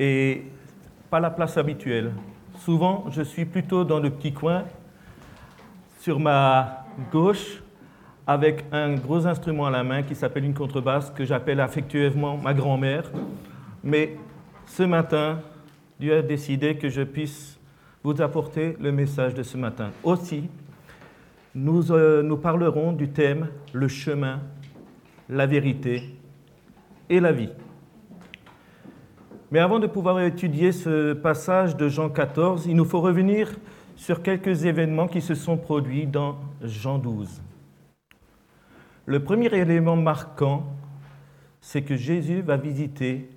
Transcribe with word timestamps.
et 0.00 0.44
pas 1.10 1.20
la 1.20 1.30
place 1.30 1.58
habituelle. 1.58 2.12
Souvent, 2.58 3.04
je 3.10 3.20
suis 3.20 3.44
plutôt 3.44 3.84
dans 3.84 4.00
le 4.00 4.08
petit 4.10 4.32
coin, 4.32 4.64
sur 6.00 6.18
ma 6.18 6.86
gauche, 7.12 7.62
avec 8.26 8.64
un 8.72 8.94
gros 8.94 9.26
instrument 9.26 9.66
à 9.66 9.70
la 9.70 9.84
main 9.84 10.02
qui 10.02 10.14
s'appelle 10.14 10.44
une 10.44 10.54
contrebasse, 10.54 11.10
que 11.10 11.24
j'appelle 11.24 11.60
affectueusement 11.60 12.38
ma 12.38 12.54
grand-mère. 12.54 13.10
Mais 13.84 14.16
ce 14.66 14.84
matin, 14.84 15.40
Dieu 15.98 16.16
a 16.16 16.22
décidé 16.22 16.76
que 16.76 16.88
je 16.88 17.02
puisse 17.02 17.58
vous 18.02 18.22
apporter 18.22 18.76
le 18.80 18.92
message 18.92 19.34
de 19.34 19.42
ce 19.42 19.58
matin. 19.58 19.90
Aussi, 20.02 20.48
nous, 21.54 21.92
euh, 21.92 22.22
nous 22.22 22.38
parlerons 22.38 22.92
du 22.92 23.10
thème 23.10 23.48
le 23.74 23.88
chemin, 23.88 24.40
la 25.28 25.46
vérité 25.46 26.14
et 27.10 27.20
la 27.20 27.32
vie. 27.32 27.50
Mais 29.50 29.58
avant 29.58 29.80
de 29.80 29.88
pouvoir 29.88 30.20
étudier 30.20 30.70
ce 30.70 31.12
passage 31.12 31.76
de 31.76 31.88
Jean 31.88 32.08
14, 32.08 32.66
il 32.66 32.76
nous 32.76 32.84
faut 32.84 33.00
revenir 33.00 33.50
sur 33.96 34.22
quelques 34.22 34.64
événements 34.64 35.08
qui 35.08 35.20
se 35.20 35.34
sont 35.34 35.56
produits 35.56 36.06
dans 36.06 36.38
Jean 36.62 36.98
12. 36.98 37.42
Le 39.06 39.24
premier 39.24 39.52
élément 39.52 39.96
marquant, 39.96 40.64
c'est 41.60 41.82
que 41.82 41.96
Jésus 41.96 42.42
va 42.42 42.56
visiter 42.56 43.28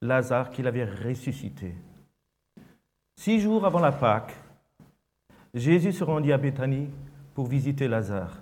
Lazare 0.00 0.50
qu'il 0.50 0.68
avait 0.68 0.84
ressuscité. 0.84 1.74
Six 3.16 3.40
jours 3.40 3.66
avant 3.66 3.80
la 3.80 3.92
Pâque, 3.92 4.32
Jésus 5.54 5.92
se 5.92 6.04
rendit 6.04 6.32
à 6.32 6.38
Béthanie 6.38 6.88
pour 7.34 7.46
visiter 7.46 7.88
Lazare 7.88 8.38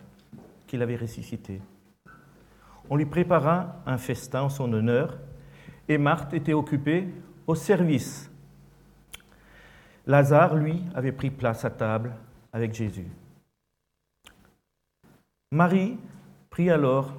qu'il 0.67 0.83
avait 0.83 0.97
ressuscité. 0.97 1.63
On 2.91 2.97
lui 2.97 3.07
prépara 3.07 3.77
un 3.87 3.97
festin 3.97 4.43
en 4.43 4.49
son 4.51 4.71
honneur 4.73 5.17
et 5.89 5.99
Marthe 5.99 6.35
était 6.35 6.53
occupée 6.53 7.09
au 7.47 7.55
service. 7.55 8.31
Lazare, 10.07 10.55
lui, 10.55 10.83
avait 10.95 11.13
pris 11.13 11.31
place 11.31 11.65
à 11.65 11.71
table 11.71 12.13
avec 12.53 12.75
Jésus. 12.75 13.09
Marie 15.51 15.99
prit 16.51 16.71
alors 16.71 17.15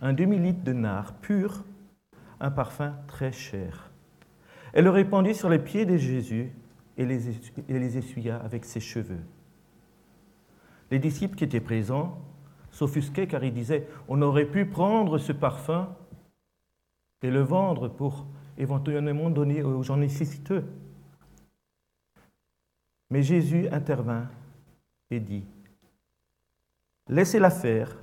un 0.00 0.12
demi-litre 0.12 0.62
de 0.62 0.72
nard 0.72 1.12
pur, 1.14 1.64
un 2.40 2.50
parfum 2.50 2.94
très 3.06 3.32
cher. 3.32 3.90
Elle 4.72 4.84
le 4.84 4.90
répandit 4.90 5.34
sur 5.34 5.48
les 5.48 5.58
pieds 5.58 5.84
de 5.84 5.96
Jésus 5.96 6.52
et 6.96 7.04
les 7.04 7.98
essuya 7.98 8.36
avec 8.38 8.64
ses 8.64 8.80
cheveux. 8.80 9.20
Les 10.90 10.98
disciples 10.98 11.36
qui 11.36 11.44
étaient 11.44 11.60
présents 11.60 12.18
s'offusquaient 12.70 13.26
car 13.26 13.44
ils 13.44 13.52
disaient, 13.52 13.86
on 14.08 14.22
aurait 14.22 14.44
pu 14.44 14.66
prendre 14.66 15.18
ce 15.18 15.32
parfum 15.32 15.88
et 17.22 17.30
le 17.30 17.40
vendre 17.40 17.88
pour 17.88 18.26
éventuellement 18.56 19.30
donner 19.30 19.62
aux 19.62 19.82
gens 19.82 19.96
nécessiteux. 19.96 20.64
Mais 23.10 23.22
Jésus 23.22 23.68
intervint 23.68 24.28
et 25.10 25.20
dit, 25.20 25.44
Laissez-la 27.08 27.50
faire, 27.50 27.96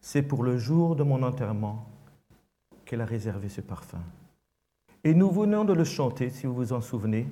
c'est 0.00 0.22
pour 0.22 0.42
le 0.42 0.58
jour 0.58 0.96
de 0.96 1.04
mon 1.04 1.22
enterrement 1.22 1.86
qu'elle 2.84 3.00
a 3.00 3.04
réservé 3.04 3.48
ce 3.48 3.60
parfum. 3.60 4.02
Et 5.04 5.14
nous 5.14 5.30
venons 5.30 5.64
de 5.64 5.72
le 5.72 5.84
chanter, 5.84 6.30
si 6.30 6.46
vous 6.46 6.54
vous 6.54 6.72
en 6.72 6.80
souvenez, 6.80 7.28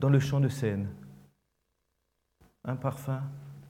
dans 0.00 0.08
le 0.08 0.18
chant 0.18 0.40
de 0.40 0.48
scène. 0.48 0.88
Un 2.64 2.76
parfum 2.76 3.20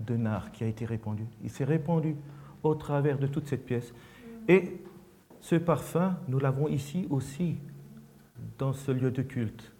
de 0.00 0.16
nard 0.16 0.52
qui 0.52 0.62
a 0.62 0.68
été 0.68 0.84
répandu. 0.84 1.24
Il 1.42 1.50
s'est 1.50 1.64
répandu 1.64 2.14
au 2.62 2.74
travers 2.76 3.18
de 3.18 3.26
toute 3.26 3.48
cette 3.48 3.66
pièce. 3.66 3.92
Et 4.46 4.80
ce 5.42 5.56
parfum, 5.56 6.16
nous 6.28 6.38
l'avons 6.38 6.68
ici 6.68 7.06
aussi, 7.10 7.58
dans 8.58 8.72
ce 8.72 8.92
lieu 8.92 9.10
de 9.10 9.22
culte. 9.22 9.74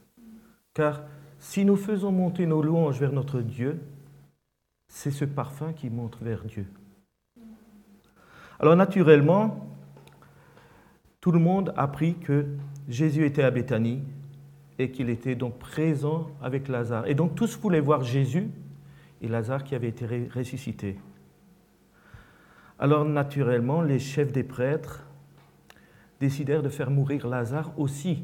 Car 0.75 1.03
si 1.39 1.65
nous 1.65 1.77
faisons 1.77 2.11
monter 2.11 2.47
nos 2.47 2.63
louanges 2.63 2.99
vers 2.99 3.13
notre 3.13 3.41
Dieu, 3.41 3.81
c'est 4.89 5.13
ce 5.13 5.25
parfum 5.25 5.73
qui 5.73 5.89
monte 5.89 6.19
vers 6.21 6.45
Dieu. 6.45 6.67
Alors 8.59 8.75
naturellement, 8.75 9.69
tout 11.21 11.31
le 11.31 11.39
monde 11.39 11.73
a 11.77 11.83
appris 11.83 12.17
que 12.17 12.47
Jésus 12.89 13.25
était 13.25 13.45
à 13.45 13.51
Béthanie 13.53 14.03
et 14.81 14.91
qu'il 14.91 15.11
était 15.11 15.37
donc 15.37 15.59
présent 15.59 16.29
avec 16.43 16.67
Lazare. 16.67 17.07
Et 17.07 17.15
donc 17.15 17.37
tous 17.37 17.57
voulaient 17.59 17.81
voir 17.81 18.03
Jésus 18.03 18.51
et 19.21 19.29
Lazare 19.29 19.63
qui 19.63 19.77
avait 19.77 19.89
été 19.89 20.29
ressuscité. 20.35 20.99
Alors 22.81 23.05
naturellement, 23.05 23.81
les 23.81 24.01
chefs 24.01 24.33
des 24.33 24.43
prêtres 24.43 25.07
décidèrent 26.23 26.63
de 26.63 26.69
faire 26.69 26.91
mourir 26.91 27.27
Lazare 27.27 27.77
aussi, 27.77 28.23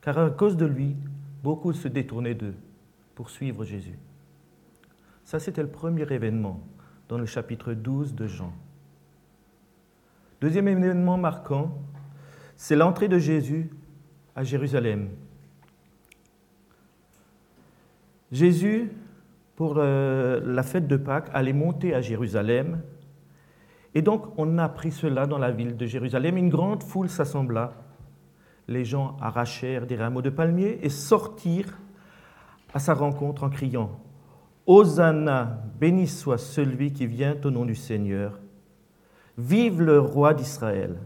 car 0.00 0.18
à 0.18 0.30
cause 0.30 0.56
de 0.56 0.66
lui, 0.66 0.96
beaucoup 1.44 1.72
se 1.72 1.86
détournaient 1.86 2.34
d'eux 2.34 2.56
pour 3.14 3.30
suivre 3.30 3.64
Jésus. 3.64 3.98
Ça, 5.22 5.38
c'était 5.38 5.62
le 5.62 5.70
premier 5.70 6.12
événement 6.12 6.60
dans 7.08 7.16
le 7.16 7.24
chapitre 7.24 7.72
12 7.72 8.16
de 8.16 8.26
Jean. 8.26 8.52
Deuxième 10.40 10.66
événement 10.66 11.16
marquant, 11.16 11.78
c'est 12.56 12.74
l'entrée 12.74 13.08
de 13.08 13.18
Jésus 13.18 13.70
à 14.34 14.42
Jérusalem. 14.42 15.08
Jésus, 18.32 18.90
pour 19.54 19.76
euh, 19.76 20.40
la 20.44 20.64
fête 20.64 20.88
de 20.88 20.96
Pâques, 20.96 21.30
allait 21.32 21.52
monter 21.52 21.94
à 21.94 22.00
Jérusalem 22.00 22.82
et 23.94 24.02
donc, 24.02 24.26
on 24.36 24.58
a 24.58 24.64
appris 24.64 24.92
cela 24.92 25.26
dans 25.26 25.38
la 25.38 25.50
ville 25.50 25.76
de 25.76 25.86
Jérusalem. 25.86 26.36
Une 26.36 26.50
grande 26.50 26.82
foule 26.82 27.08
s'assembla. 27.08 27.72
Les 28.66 28.84
gens 28.84 29.16
arrachèrent 29.20 29.86
des 29.86 29.96
rameaux 29.96 30.22
de 30.22 30.30
palmiers 30.30 30.78
et 30.82 30.90
sortirent 30.90 31.78
à 32.74 32.78
sa 32.78 32.94
rencontre 32.94 33.44
en 33.44 33.50
criant 33.50 33.98
Hosanna, 34.66 35.62
béni 35.80 36.06
soit 36.06 36.36
celui 36.36 36.92
qui 36.92 37.06
vient 37.06 37.34
au 37.42 37.50
nom 37.50 37.64
du 37.64 37.74
Seigneur. 37.74 38.38
Vive 39.38 39.80
le 39.80 39.98
roi 39.98 40.34
d'Israël. 40.34 40.98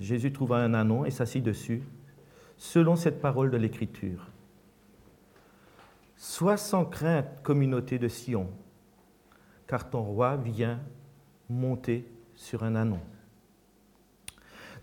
Jésus 0.00 0.32
trouva 0.32 0.56
un 0.56 0.74
anon 0.74 1.04
et 1.04 1.12
s'assit 1.12 1.44
dessus, 1.44 1.84
selon 2.56 2.96
cette 2.96 3.20
parole 3.20 3.52
de 3.52 3.56
l'Écriture. 3.56 4.26
Sois 6.16 6.56
sans 6.56 6.84
crainte, 6.84 7.40
communauté 7.44 8.00
de 8.00 8.08
Sion, 8.08 8.48
car 9.68 9.88
ton 9.88 10.02
roi 10.02 10.36
vient 10.36 10.80
monter 11.52 12.04
sur 12.34 12.64
un 12.64 12.74
anon. 12.74 13.00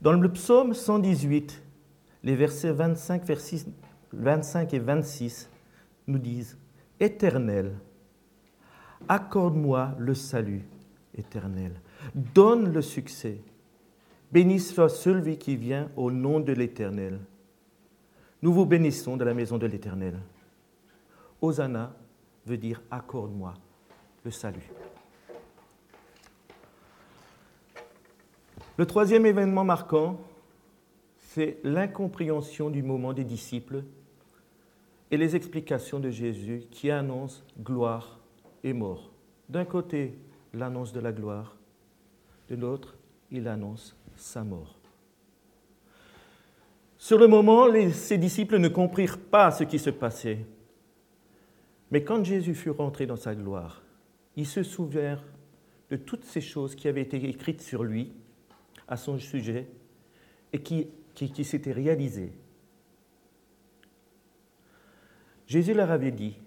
Dans 0.02 0.13
le 0.13 0.31
psaume 0.31 0.74
118, 0.74 1.62
les 2.24 2.35
versets 2.35 2.72
25, 2.72 3.24
25 4.13 4.74
et 4.74 4.80
26 4.80 5.50
nous 6.07 6.19
disent 6.19 6.57
Éternel, 7.00 7.75
accorde-moi 9.07 9.96
le 9.97 10.13
salut 10.13 10.63
éternel, 11.16 11.74
donne 12.13 12.72
le 12.74 12.81
succès. 12.81 13.41
Béni 14.31 14.59
soit 14.59 14.90
celui 14.90 15.38
qui 15.38 15.56
vient 15.56 15.90
au 15.96 16.12
nom 16.12 16.40
de 16.40 16.53
l'Éternel. 16.53 17.19
Nous 18.41 18.53
vous 18.53 18.66
bénissons 18.66 19.18
de 19.18 19.24
la 19.24 19.34
maison 19.34 19.57
de 19.57 19.66
l'Éternel. 19.66 20.19
Hosanna 21.41 21.94
veut 22.46 22.57
dire 22.57 22.81
accorde-moi 22.91 23.53
le 24.24 24.31
salut. 24.31 24.69
Le 28.80 28.86
troisième 28.86 29.26
événement 29.26 29.66
marquant, 29.66 30.22
c'est 31.18 31.58
l'incompréhension 31.66 32.70
du 32.70 32.82
moment 32.82 33.12
des 33.12 33.26
disciples 33.26 33.84
et 35.12 35.18
les 35.18 35.36
explications 35.36 36.00
de 36.00 36.10
Jésus 36.10 36.64
qui 36.72 36.90
annoncent 36.90 37.44
gloire 37.62 38.22
et 38.64 38.72
mort. 38.72 39.12
D'un 39.50 39.66
côté, 39.66 40.18
l'annonce 40.54 40.94
de 40.94 41.02
la 41.02 41.12
gloire, 41.12 41.58
de 42.48 42.56
l'autre, 42.56 42.96
il 43.32 43.50
annonce 43.50 43.98
sa 44.16 44.46
mort. 44.46 44.80
Sur 46.98 47.18
le 47.18 47.28
moment, 47.28 47.68
ses 47.92 48.18
disciples 48.18 48.60
ne 48.60 48.70
comprirent 48.70 49.20
pas 49.20 49.52
ce 49.52 49.66
qui 49.66 49.78
se 49.78 49.90
passait. 49.90 50.46
Mais 51.92 52.06
quand 52.06 52.24
Jésus 52.24 52.56
fut 52.56 52.70
rentré 52.70 53.06
dans 53.06 53.18
sa 53.18 53.36
gloire, 53.36 53.82
ils 54.38 54.48
se 54.48 54.64
souvinrent 54.64 55.25
de 55.90 55.98
toutes 55.98 56.24
ces 56.24 56.40
choses 56.40 56.75
qui 56.75 56.88
avaient 56.88 57.02
été 57.02 57.18
écrites 57.28 57.62
sur 57.62 57.84
lui 57.84 58.14
à 58.89 58.97
son 58.97 59.18
sujet 59.19 59.68
et 60.51 60.59
qui, 60.62 60.89
s'était 61.44 61.71
réalisé. 61.71 62.33
Jésus 65.47 65.74
leur 65.74 65.91
avait 65.91 66.12
dit, 66.12 66.38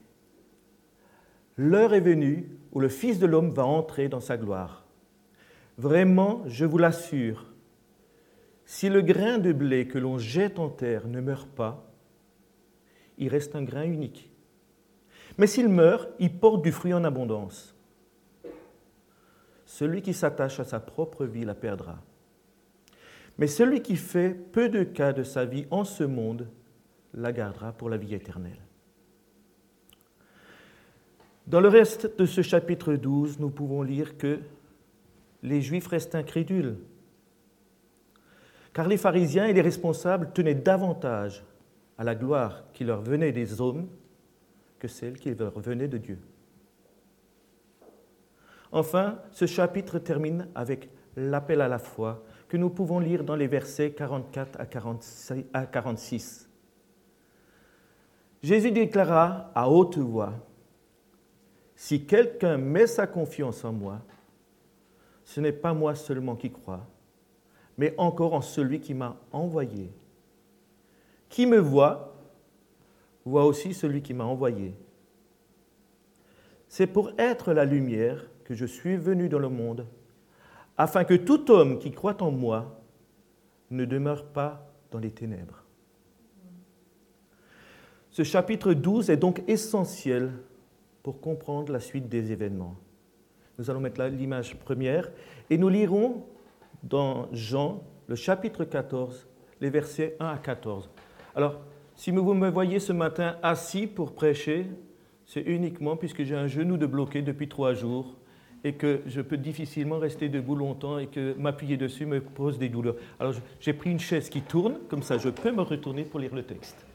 L'heure 1.56 1.94
est 1.94 2.00
venue 2.00 2.50
où 2.72 2.80
le 2.80 2.88
Fils 2.88 3.18
de 3.18 3.26
l'homme 3.26 3.50
va 3.50 3.64
entrer 3.64 4.08
dans 4.08 4.20
sa 4.20 4.36
gloire. 4.36 4.84
Vraiment, 5.78 6.42
je 6.46 6.64
vous 6.64 6.78
l'assure, 6.78 7.46
si 8.64 8.88
le 8.88 9.02
grain 9.02 9.38
de 9.38 9.52
blé 9.52 9.86
que 9.86 9.98
l'on 9.98 10.18
jette 10.18 10.58
en 10.58 10.68
terre 10.68 11.06
ne 11.06 11.20
meurt 11.20 11.48
pas, 11.48 11.90
il 13.18 13.28
reste 13.28 13.54
un 13.54 13.62
grain 13.62 13.84
unique. 13.84 14.30
Mais 15.38 15.46
s'il 15.46 15.68
meurt, 15.68 16.08
il 16.18 16.38
porte 16.38 16.62
du 16.62 16.72
fruit 16.72 16.94
en 16.94 17.04
abondance. 17.04 17.74
Celui 19.66 20.02
qui 20.02 20.14
s'attache 20.14 20.58
à 20.60 20.64
sa 20.64 20.80
propre 20.80 21.24
vie 21.24 21.44
la 21.44 21.54
perdra 21.54 22.02
Mais 23.42 23.48
celui 23.48 23.82
qui 23.82 23.96
fait 23.96 24.30
peu 24.30 24.68
de 24.68 24.84
cas 24.84 25.12
de 25.12 25.24
sa 25.24 25.44
vie 25.44 25.66
en 25.72 25.82
ce 25.82 26.04
monde 26.04 26.46
la 27.12 27.32
gardera 27.32 27.72
pour 27.72 27.90
la 27.90 27.96
vie 27.96 28.14
éternelle. 28.14 28.60
Dans 31.48 31.58
le 31.58 31.66
reste 31.66 32.16
de 32.16 32.24
ce 32.24 32.42
chapitre 32.42 32.94
12, 32.94 33.40
nous 33.40 33.50
pouvons 33.50 33.82
lire 33.82 34.16
que 34.16 34.38
les 35.42 35.60
Juifs 35.60 35.88
restent 35.88 36.14
incrédules, 36.14 36.76
car 38.72 38.86
les 38.86 38.96
pharisiens 38.96 39.46
et 39.46 39.52
les 39.52 39.60
responsables 39.60 40.30
tenaient 40.32 40.54
davantage 40.54 41.42
à 41.98 42.04
la 42.04 42.14
gloire 42.14 42.62
qui 42.72 42.84
leur 42.84 43.00
venait 43.00 43.32
des 43.32 43.60
hommes 43.60 43.88
que 44.78 44.86
celle 44.86 45.18
qui 45.18 45.34
leur 45.34 45.58
venait 45.58 45.88
de 45.88 45.98
Dieu. 45.98 46.18
Enfin, 48.70 49.18
ce 49.32 49.46
chapitre 49.46 49.98
termine 49.98 50.46
avec 50.54 50.88
l'appel 51.16 51.60
à 51.60 51.66
la 51.66 51.80
foi 51.80 52.22
que 52.52 52.58
nous 52.58 52.68
pouvons 52.68 52.98
lire 52.98 53.24
dans 53.24 53.34
les 53.34 53.46
versets 53.46 53.92
44 53.92 54.60
à 55.54 55.64
46. 55.64 56.50
Jésus 58.42 58.70
déclara 58.70 59.50
à 59.54 59.70
haute 59.70 59.96
voix, 59.96 60.34
Si 61.74 62.04
quelqu'un 62.04 62.58
met 62.58 62.86
sa 62.86 63.06
confiance 63.06 63.64
en 63.64 63.72
moi, 63.72 64.02
ce 65.24 65.40
n'est 65.40 65.50
pas 65.50 65.72
moi 65.72 65.94
seulement 65.94 66.36
qui 66.36 66.50
crois, 66.50 66.86
mais 67.78 67.94
encore 67.96 68.34
en 68.34 68.42
celui 68.42 68.80
qui 68.80 68.92
m'a 68.92 69.16
envoyé. 69.32 69.90
Qui 71.30 71.46
me 71.46 71.56
voit, 71.56 72.14
voit 73.24 73.46
aussi 73.46 73.72
celui 73.72 74.02
qui 74.02 74.12
m'a 74.12 74.24
envoyé. 74.24 74.74
C'est 76.68 76.86
pour 76.86 77.12
être 77.16 77.54
la 77.54 77.64
lumière 77.64 78.26
que 78.44 78.52
je 78.52 78.66
suis 78.66 78.98
venu 78.98 79.30
dans 79.30 79.38
le 79.38 79.48
monde, 79.48 79.86
afin 80.76 81.04
que 81.04 81.14
tout 81.14 81.50
homme 81.50 81.78
qui 81.78 81.90
croit 81.90 82.22
en 82.22 82.30
moi 82.30 82.80
ne 83.70 83.84
demeure 83.84 84.24
pas 84.26 84.66
dans 84.90 84.98
les 84.98 85.10
ténèbres. 85.10 85.64
Ce 88.10 88.24
chapitre 88.24 88.74
12 88.74 89.10
est 89.10 89.16
donc 89.16 89.42
essentiel 89.48 90.32
pour 91.02 91.20
comprendre 91.20 91.72
la 91.72 91.80
suite 91.80 92.08
des 92.08 92.30
événements. 92.30 92.76
Nous 93.58 93.70
allons 93.70 93.80
mettre 93.80 93.98
là 93.98 94.08
l'image 94.08 94.56
première 94.56 95.10
et 95.48 95.56
nous 95.56 95.68
lirons 95.68 96.24
dans 96.82 97.28
Jean, 97.32 97.82
le 98.08 98.14
chapitre 98.14 98.64
14, 98.64 99.26
les 99.60 99.70
versets 99.70 100.16
1 100.20 100.26
à 100.26 100.36
14. 100.36 100.90
Alors, 101.34 101.60
si 101.94 102.10
vous 102.10 102.34
me 102.34 102.50
voyez 102.50 102.80
ce 102.80 102.92
matin 102.92 103.36
assis 103.42 103.86
pour 103.86 104.12
prêcher, 104.12 104.66
c'est 105.24 105.42
uniquement 105.42 105.96
puisque 105.96 106.24
j'ai 106.24 106.34
un 106.34 106.48
genou 106.48 106.76
de 106.76 106.86
bloqué 106.86 107.22
depuis 107.22 107.48
trois 107.48 107.74
jours 107.74 108.16
et 108.64 108.74
que 108.74 109.02
je 109.06 109.20
peux 109.20 109.36
difficilement 109.36 109.98
rester 109.98 110.28
debout 110.28 110.54
longtemps 110.54 110.98
et 110.98 111.06
que 111.08 111.34
m'appuyer 111.34 111.76
dessus 111.76 112.06
me 112.06 112.20
pose 112.20 112.58
des 112.58 112.68
douleurs. 112.68 112.96
Alors 113.18 113.34
j'ai 113.60 113.72
pris 113.72 113.90
une 113.90 113.98
chaise 113.98 114.28
qui 114.28 114.42
tourne, 114.42 114.78
comme 114.88 115.02
ça 115.02 115.18
je 115.18 115.28
peux 115.28 115.50
me 115.50 115.62
retourner 115.62 116.04
pour 116.04 116.20
lire 116.20 116.34
le 116.34 116.42
texte. 116.42 116.86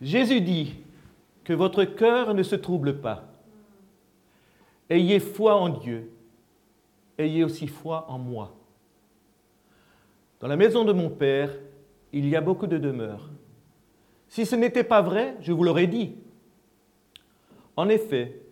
Jésus 0.00 0.40
dit 0.40 0.76
que 1.44 1.52
votre 1.52 1.84
cœur 1.84 2.34
ne 2.34 2.42
se 2.42 2.56
trouble 2.56 3.00
pas. 3.00 3.32
Ayez 4.90 5.20
foi 5.20 5.56
en 5.56 5.68
Dieu, 5.68 6.10
ayez 7.18 7.44
aussi 7.44 7.66
foi 7.66 8.06
en 8.08 8.18
moi. 8.18 8.56
Dans 10.40 10.48
la 10.48 10.56
maison 10.56 10.84
de 10.84 10.92
mon 10.92 11.08
Père, 11.08 11.50
il 12.12 12.28
y 12.28 12.36
a 12.36 12.40
beaucoup 12.40 12.66
de 12.66 12.78
demeures. 12.78 13.30
Si 14.28 14.44
ce 14.44 14.56
n'était 14.56 14.84
pas 14.84 15.00
vrai, 15.00 15.36
je 15.40 15.52
vous 15.52 15.64
l'aurais 15.64 15.86
dit. 15.86 16.16
En 17.76 17.88
effet, 17.88 18.45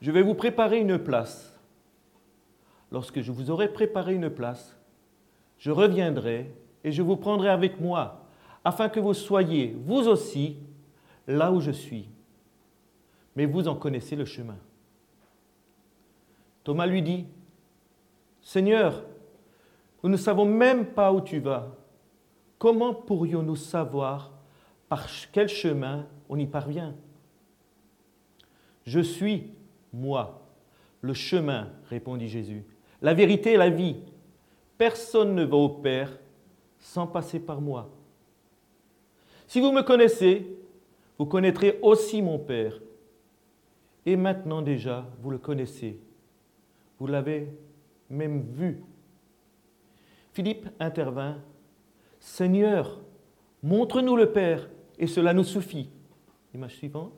je 0.00 0.10
vais 0.10 0.22
vous 0.22 0.34
préparer 0.34 0.80
une 0.80 0.98
place. 0.98 1.58
Lorsque 2.92 3.20
je 3.20 3.32
vous 3.32 3.50
aurai 3.50 3.72
préparé 3.72 4.14
une 4.14 4.30
place, 4.30 4.76
je 5.58 5.70
reviendrai 5.70 6.54
et 6.84 6.92
je 6.92 7.02
vous 7.02 7.16
prendrai 7.16 7.48
avec 7.48 7.80
moi, 7.80 8.26
afin 8.64 8.88
que 8.88 9.00
vous 9.00 9.14
soyez, 9.14 9.76
vous 9.84 10.06
aussi, 10.06 10.56
là 11.26 11.52
où 11.52 11.60
je 11.60 11.70
suis. 11.70 12.08
Mais 13.34 13.46
vous 13.46 13.68
en 13.68 13.74
connaissez 13.74 14.16
le 14.16 14.24
chemin. 14.24 14.56
Thomas 16.62 16.86
lui 16.86 17.02
dit, 17.02 17.26
Seigneur, 18.40 19.04
nous 20.02 20.10
ne 20.10 20.16
savons 20.16 20.44
même 20.44 20.86
pas 20.86 21.12
où 21.12 21.20
tu 21.20 21.40
vas. 21.40 21.74
Comment 22.58 22.94
pourrions-nous 22.94 23.56
savoir 23.56 24.32
par 24.88 25.06
quel 25.32 25.48
chemin 25.48 26.06
on 26.28 26.38
y 26.38 26.46
parvient? 26.46 26.94
Je 28.84 29.00
suis 29.00 29.50
moi, 29.96 30.42
le 31.00 31.14
chemin, 31.14 31.72
répondit 31.88 32.28
Jésus, 32.28 32.64
la 33.00 33.14
vérité 33.14 33.54
et 33.54 33.56
la 33.56 33.70
vie. 33.70 33.96
Personne 34.76 35.34
ne 35.34 35.44
va 35.44 35.56
au 35.56 35.70
Père 35.70 36.18
sans 36.78 37.06
passer 37.06 37.40
par 37.40 37.60
moi. 37.60 37.88
Si 39.46 39.60
vous 39.60 39.72
me 39.72 39.82
connaissez, 39.82 40.46
vous 41.18 41.26
connaîtrez 41.26 41.78
aussi 41.80 42.20
mon 42.20 42.38
Père. 42.38 42.78
Et 44.04 44.16
maintenant 44.16 44.60
déjà, 44.60 45.06
vous 45.22 45.30
le 45.30 45.38
connaissez. 45.38 45.98
Vous 46.98 47.06
l'avez 47.06 47.48
même 48.10 48.42
vu. 48.42 48.82
Philippe 50.34 50.68
intervint. 50.78 51.38
Seigneur, 52.20 53.00
montre-nous 53.62 54.16
le 54.16 54.30
Père, 54.32 54.68
et 54.98 55.06
cela 55.06 55.32
nous 55.32 55.44
suffit. 55.44 55.88
Image 56.54 56.76
suivante. 56.76 57.14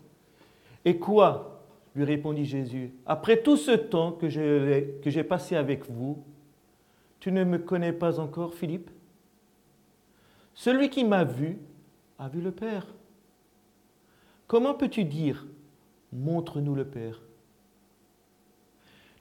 Et 0.84 0.98
quoi 0.98 1.57
lui 1.98 2.04
répondit 2.04 2.44
Jésus, 2.44 2.92
après 3.06 3.42
tout 3.42 3.56
ce 3.56 3.72
temps 3.72 4.12
que 4.12 4.28
j'ai 4.28 5.24
passé 5.24 5.56
avec 5.56 5.90
vous, 5.90 6.22
tu 7.18 7.32
ne 7.32 7.42
me 7.42 7.58
connais 7.58 7.92
pas 7.92 8.20
encore, 8.20 8.54
Philippe? 8.54 8.88
Celui 10.54 10.90
qui 10.90 11.04
m'a 11.04 11.24
vu 11.24 11.58
a 12.18 12.28
vu 12.28 12.40
le 12.40 12.52
Père. 12.52 12.86
Comment 14.46 14.74
peux-tu 14.74 15.04
dire, 15.04 15.44
montre-nous 16.12 16.76
le 16.76 16.84
Père? 16.84 17.20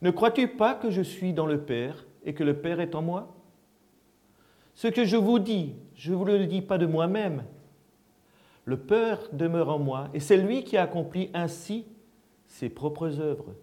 Ne 0.03 0.11
crois-tu 0.11 0.47
pas 0.47 0.75
que 0.75 0.91
je 0.91 1.01
suis 1.01 1.33
dans 1.33 1.47
le 1.47 1.59
Père 1.59 2.05
et 2.23 2.35
que 2.35 2.43
le 2.43 2.57
Père 2.57 2.79
est 2.79 2.93
en 2.93 3.01
moi? 3.01 3.35
Ce 4.75 4.87
que 4.87 5.03
je 5.03 5.17
vous 5.17 5.39
dis, 5.39 5.73
je 5.95 6.11
ne 6.11 6.15
vous 6.15 6.25
le 6.25 6.45
dis 6.45 6.61
pas 6.61 6.77
de 6.77 6.85
moi-même. 6.85 7.43
Le 8.65 8.77
Père 8.77 9.19
demeure 9.33 9.69
en 9.69 9.79
moi 9.79 10.09
et 10.13 10.19
c'est 10.19 10.37
lui 10.37 10.63
qui 10.63 10.77
a 10.77 10.83
accompli 10.83 11.31
ainsi 11.33 11.87
ses 12.47 12.69
propres 12.69 13.19
œuvres. 13.19 13.53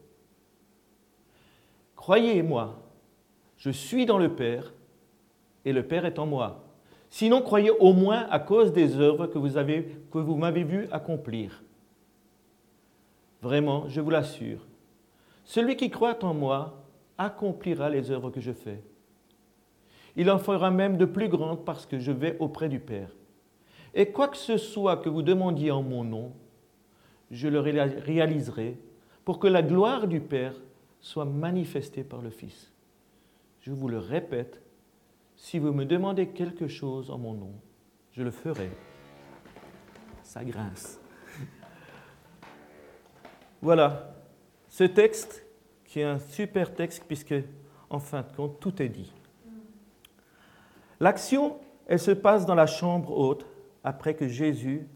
Croyez-moi, 1.97 2.83
je 3.57 3.71
suis 3.71 4.07
dans 4.07 4.19
le 4.19 4.35
Père 4.35 4.73
et 5.65 5.73
le 5.73 5.87
Père 5.87 6.05
est 6.05 6.19
en 6.19 6.27
moi. 6.27 6.65
Sinon, 7.11 7.43
croyez 7.43 7.71
au 7.71 7.93
moins 7.93 8.27
à 8.31 8.39
cause 8.39 8.73
des 8.73 8.99
œuvres 8.99 9.27
que 9.27 9.39
vous, 9.39 10.37
m'avez 10.37 10.65
vu 10.65 10.89
accomplir. 10.91 11.63
Vraiment, 13.41 13.89
je 13.89 14.01
vous 14.01 14.11
l'assure, 14.11 14.67
celui 15.45 15.77
qui 15.77 15.91
croit 15.91 16.25
en 16.25 16.35
moi 16.35 16.83
accomplira 17.19 17.89
les 17.89 18.11
œuvres 18.11 18.31
que 18.31 18.41
je 18.41 18.53
fais. 18.53 18.83
Il 20.17 20.31
en 20.31 20.39
fera 20.39 20.71
même 20.71 20.97
de 20.97 21.05
plus 21.05 21.29
grandes 21.29 21.65
parce 21.65 21.87
que 21.87 21.99
je 21.99 22.13
vais 22.13 22.37
auprès 22.39 22.69
du 22.69 22.81
Père. 22.81 23.11
Et 23.95 24.07
quoi 24.07 24.29
que 24.29 24.37
ce 24.37 24.57
soit 24.57 24.97
que 24.97 25.09
vous 25.09 25.23
demandiez 25.23 25.71
en 25.71 25.83
mon 25.83 26.05
nom, 26.05 26.33
je 27.35 27.49
le 27.49 27.59
réaliserai 27.59 28.79
pour 29.25 29.41
que 29.41 29.49
la 29.49 29.63
gloire 29.63 30.07
du 30.07 30.21
Père 30.21 30.55
soit 31.01 31.25
manifestée 31.25 32.05
par 32.05 32.23
le 32.23 32.31
Fils. 32.31 32.73
Je 33.61 33.73
vous 33.73 33.89
le 33.89 33.99
répète, 33.99 34.63
si 35.35 35.59
vous 35.59 35.73
me 35.73 35.85
demandez 35.85 36.29
quelque 36.29 36.69
chose 36.69 37.11
en 37.11 37.19
mon 37.19 37.35
nom, 37.35 37.53
je 38.13 38.23
le 38.23 38.31
ferai. 38.31 38.71
Ça 40.23 40.45
grince. 40.45 41.01
Voilà, 43.61 44.15
ce 44.69 44.85
texte 44.85 45.45
qui 45.85 46.01
est 46.01 46.05
un 46.05 46.21
super 46.21 46.73
texte 46.75 47.03
puisque, 47.07 47.35
en 47.91 47.99
fin 47.99 48.23
de 48.23 48.37
compte, 48.37 48.61
tout 48.61 48.81
est 48.81 48.89
dit. 48.89 49.13
L'action, 51.01 51.59
elle 51.87 51.99
se 51.99 52.13
passe 52.13 52.47
dans 52.47 52.55
la 52.55 52.67
chambre 52.67 53.11
haute 53.11 53.47
après 53.83 54.15
que 54.15 54.29
Jésus 54.29 54.87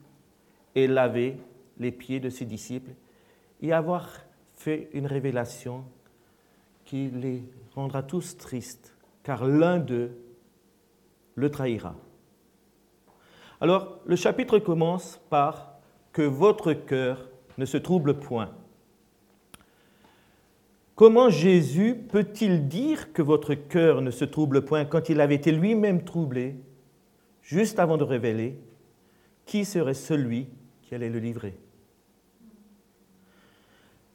ait 0.77 0.87
lavé 0.87 1.41
les 1.79 1.93
pieds 1.93 2.21
de 2.21 2.31
ses 2.31 2.45
disciples 2.45 2.93
et 3.61 3.73
avoir 3.73 4.09
fait 4.55 4.89
une 4.93 5.07
révélation 5.07 5.85
qui 6.85 7.11
les 7.11 7.43
rendra 7.75 8.03
tous 8.03 8.37
tristes, 8.37 8.97
car 9.23 9.47
l'un 9.47 9.79
d'eux 9.79 10.19
le 11.35 11.51
trahira. 11.51 11.95
Alors, 13.61 14.01
le 14.07 14.17
chapitre 14.17 14.59
commence 14.59 15.21
par 15.31 15.79
Que 16.13 16.23
votre 16.23 16.73
cœur 16.73 17.29
ne 17.59 17.65
se 17.65 17.77
trouble 17.77 18.19
point. 18.19 18.51
Comment 20.95 21.31
Jésus 21.31 21.95
peut-il 21.95 22.67
dire 22.67 23.13
que 23.13 23.23
votre 23.23 23.55
cœur 23.55 24.01
ne 24.01 24.11
se 24.11 24.25
trouble 24.25 24.65
point 24.65 24.85
quand 24.85 25.09
il 25.09 25.21
avait 25.21 25.37
été 25.37 25.53
lui-même 25.53 26.03
troublé, 26.03 26.57
juste 27.43 27.79
avant 27.79 27.97
de 27.97 28.05
révéler 28.05 28.59
qui 29.47 29.65
serait 29.65 29.95
celui 29.95 30.49
qui 30.83 30.95
allait 30.95 31.11
le 31.11 31.21
livrer? 31.21 31.55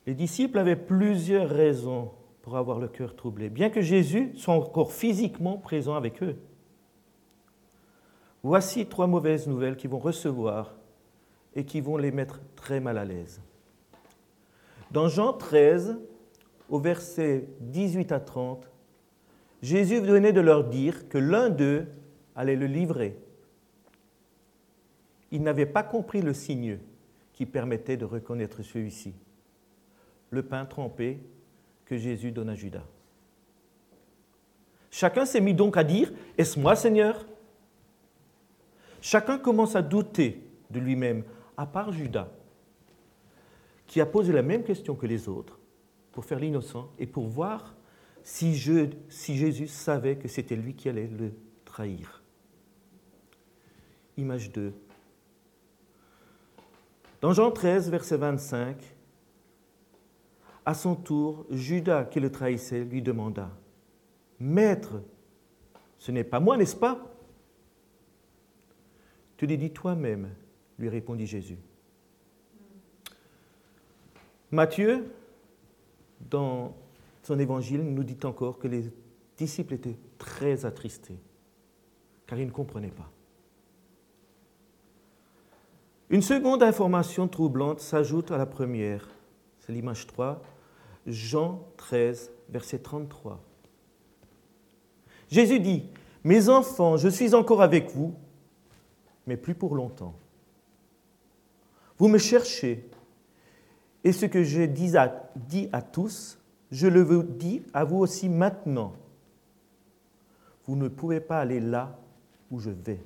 Les 0.05 0.13
disciples 0.13 0.57
avaient 0.57 0.75
plusieurs 0.75 1.49
raisons 1.49 2.11
pour 2.41 2.57
avoir 2.57 2.79
le 2.79 2.87
cœur 2.87 3.15
troublé, 3.15 3.49
bien 3.49 3.69
que 3.69 3.81
Jésus 3.81 4.31
soit 4.35 4.53
encore 4.53 4.91
physiquement 4.91 5.57
présent 5.57 5.95
avec 5.95 6.21
eux. 6.21 6.35
Voici 8.43 8.85
trois 8.85 9.07
mauvaises 9.07 9.47
nouvelles 9.47 9.77
qu'ils 9.77 9.89
vont 9.89 9.99
recevoir 9.99 10.75
et 11.55 11.63
qui 11.63 11.79
vont 11.79 11.95
les 11.95 12.11
mettre 12.11 12.41
très 12.55 12.81
mal 12.81 12.97
à 12.97 13.05
l'aise. 13.05 13.41
Dans 14.91 15.07
Jean 15.07 15.31
13, 15.31 15.97
au 16.69 16.79
verset 16.79 17.47
18 17.61 18.11
à 18.11 18.19
30, 18.19 18.69
Jésus 19.61 19.99
venait 20.01 20.33
de 20.33 20.41
leur 20.41 20.65
dire 20.65 21.07
que 21.07 21.17
l'un 21.17 21.49
d'eux 21.49 21.87
allait 22.35 22.57
le 22.57 22.67
livrer. 22.67 23.17
Ils 25.31 25.41
n'avaient 25.41 25.65
pas 25.65 25.83
compris 25.83 26.21
le 26.21 26.33
signe 26.33 26.79
qui 27.31 27.45
permettait 27.45 27.97
de 27.97 28.05
reconnaître 28.05 28.61
celui-ci, 28.61 29.15
le 30.33 30.41
pain 30.41 30.65
trempé 30.65 31.19
que 31.85 31.95
Jésus 31.95 32.31
donne 32.31 32.49
à 32.49 32.55
Judas. 32.55 32.85
Chacun 34.89 35.25
s'est 35.25 35.41
mis 35.41 35.53
donc 35.53 35.77
à 35.77 35.83
dire, 35.83 36.11
Est-ce 36.37 36.59
moi 36.59 36.75
Seigneur? 36.75 37.25
Chacun 38.99 39.37
commence 39.37 39.75
à 39.75 39.81
douter 39.81 40.41
de 40.71 40.79
lui-même, 40.79 41.23
à 41.55 41.65
part 41.65 41.91
Judas, 41.91 42.29
qui 43.85 44.01
a 44.01 44.05
posé 44.05 44.33
la 44.33 44.41
même 44.41 44.63
question 44.63 44.95
que 44.95 45.05
les 45.05 45.29
autres 45.29 45.59
pour 46.11 46.25
faire 46.25 46.39
l'innocent 46.39 46.89
et 46.97 47.05
pour 47.05 47.27
voir 47.27 47.75
si, 48.23 48.55
Jésus 48.55 49.67
savait 49.67 50.15
que 50.15 50.27
c'était 50.27 50.55
lui 50.55 50.73
qui 50.73 50.89
allait 50.89 51.07
le 51.07 51.33
trahir. 51.65 52.23
Image 54.17 54.51
2. 54.51 54.73
Dans 57.21 57.33
Jean 57.33 57.51
13, 57.51 57.89
verset 57.89 58.17
25, 58.17 58.77
à 60.65 60.73
son 60.73 60.95
tour, 60.95 61.45
Judas, 61.49 62.05
qui 62.05 62.19
le 62.19 62.31
trahissait, 62.31 62.83
lui 62.83 63.01
demanda, 63.01 63.49
Maître, 64.39 65.01
ce 65.97 66.11
n'est 66.11 66.23
pas 66.23 66.39
moi, 66.39 66.57
n'est-ce 66.57 66.75
pas 66.75 66.99
Tu 69.37 69.45
l'as 69.45 69.57
dit 69.57 69.71
toi-même, 69.71 70.29
lui 70.77 70.89
répondit 70.89 71.27
Jésus. 71.27 71.57
Matthieu, 74.51 75.11
dans 76.29 76.75
son 77.23 77.39
évangile, 77.39 77.81
nous 77.81 78.03
dit 78.03 78.17
encore 78.23 78.59
que 78.59 78.67
les 78.67 78.91
disciples 79.37 79.73
étaient 79.73 79.97
très 80.17 80.65
attristés, 80.65 81.17
car 82.27 82.39
ils 82.39 82.47
ne 82.47 82.51
comprenaient 82.51 82.89
pas. 82.89 83.09
Une 86.09 86.21
seconde 86.21 86.61
information 86.61 87.27
troublante 87.27 87.79
s'ajoute 87.79 88.29
à 88.29 88.37
la 88.37 88.45
première. 88.45 89.09
C'est 89.59 89.71
l'image 89.71 90.05
3, 90.05 90.41
Jean 91.05 91.65
13, 91.77 92.31
verset 92.49 92.79
33. 92.79 93.41
Jésus 95.29 95.59
dit, 95.59 95.83
Mes 96.23 96.49
enfants, 96.49 96.97
je 96.97 97.09
suis 97.09 97.33
encore 97.33 97.61
avec 97.61 97.91
vous, 97.91 98.13
mais 99.25 99.37
plus 99.37 99.55
pour 99.55 99.75
longtemps. 99.75 100.15
Vous 101.97 102.07
me 102.07 102.17
cherchez, 102.17 102.89
et 104.03 104.11
ce 104.11 104.25
que 104.25 104.43
j'ai 104.43 104.67
dit 104.67 104.97
à, 104.97 105.31
à 105.71 105.81
tous, 105.81 106.37
je 106.71 106.87
le 106.87 107.23
dis 107.23 107.63
à 107.73 107.83
vous 107.83 107.97
aussi 107.97 108.29
maintenant. 108.29 108.93
Vous 110.65 110.75
ne 110.75 110.87
pouvez 110.87 111.19
pas 111.19 111.39
aller 111.39 111.59
là 111.59 111.97
où 112.49 112.59
je 112.59 112.69
vais. 112.69 112.99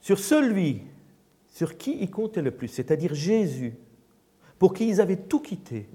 Sur 0.00 0.18
celui 0.18 0.82
sur 1.56 1.78
qui 1.78 1.96
ils 2.02 2.10
comptaient 2.10 2.42
le 2.42 2.50
plus, 2.50 2.68
c'est-à-dire 2.68 3.14
Jésus, 3.14 3.74
pour 4.58 4.72
qui 4.72 4.88
ils 4.88 5.00
avaient 5.00 5.16
tout 5.16 5.40
quitté. 5.40 5.88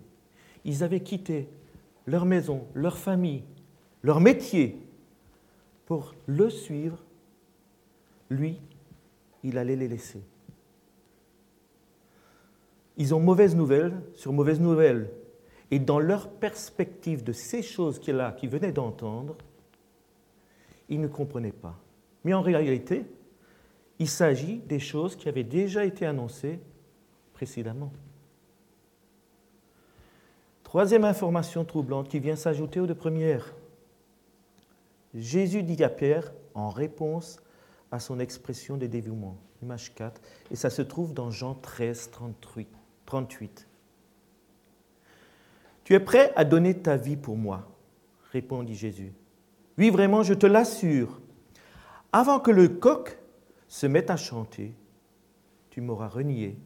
Ils 0.65 0.84
avaient 0.84 1.01
quitté 1.01 1.50
leur 2.06 2.25
maison, 2.25 2.68
leur 2.74 2.98
famille, 2.98 3.44
leur 4.03 4.20
métier 4.20 4.77
pour 5.86 6.15
le 6.25 6.50
suivre. 6.50 7.03
Lui, 8.30 8.60
il 9.44 9.58
allait 9.58 9.75
les 9.75 9.88
laisser. 9.88 10.22
Ils 12.98 13.15
ont 13.15 13.20
mauvaise 13.20 13.56
nouvelle 13.56 14.01
sur 14.13 14.34
mauvaise 14.34 14.60
nouvelle. 14.60 15.10
Et 15.72 15.80
dans 15.80 16.00
leur 16.00 16.30
perspective 16.30 17.24
de 17.24 17.32
ces 17.32 17.63
choses 17.63 17.98
qu'ils 17.98 18.34
qui 18.38 18.48
venaient 18.48 18.74
d'entendre, 18.74 19.38
ils 20.89 21.00
ne 21.00 21.08
comprenaient 21.08 21.53
pas. 21.53 21.80
Mais 22.24 22.34
en 22.34 22.41
réalité, 22.41 23.06
il 23.98 24.10
s'agit 24.10 24.58
des 24.58 24.80
choses 24.80 25.15
qui 25.15 25.30
avaient 25.30 25.44
déjà 25.44 25.86
été 25.86 26.06
annoncées 26.06 26.60
précédemment. 27.34 27.91
Troisième 30.71 31.03
information 31.03 31.65
troublante 31.65 32.07
qui 32.07 32.21
vient 32.21 32.37
s'ajouter 32.37 32.79
aux 32.79 32.87
deux 32.87 32.95
premières. 32.95 33.53
Jésus 35.13 35.63
dit 35.63 35.83
à 35.83 35.89
Pierre 35.89 36.31
en 36.53 36.69
réponse 36.69 37.41
à 37.91 37.99
son 37.99 38.21
expression 38.21 38.77
de 38.77 38.87
dévouement, 38.87 39.35
image 39.61 39.93
4, 39.93 40.21
et 40.49 40.55
ça 40.55 40.69
se 40.69 40.81
trouve 40.81 41.13
dans 41.13 41.29
Jean 41.29 41.55
13, 41.55 42.11
38. 43.05 43.67
Tu 45.83 45.93
es 45.93 45.99
prêt 45.99 46.31
à 46.37 46.45
donner 46.45 46.73
ta 46.73 46.95
vie 46.95 47.17
pour 47.17 47.35
moi? 47.35 47.67
répondit 48.31 48.75
Jésus. 48.75 49.11
Oui, 49.77 49.89
vraiment, 49.89 50.23
je 50.23 50.33
te 50.33 50.45
l'assure. 50.45 51.19
Avant 52.13 52.39
que 52.39 52.49
le 52.49 52.69
coq 52.69 53.19
se 53.67 53.87
mette 53.87 54.09
à 54.09 54.15
chanter, 54.15 54.73
tu 55.69 55.81
m'auras 55.81 56.07
renié 56.07 56.57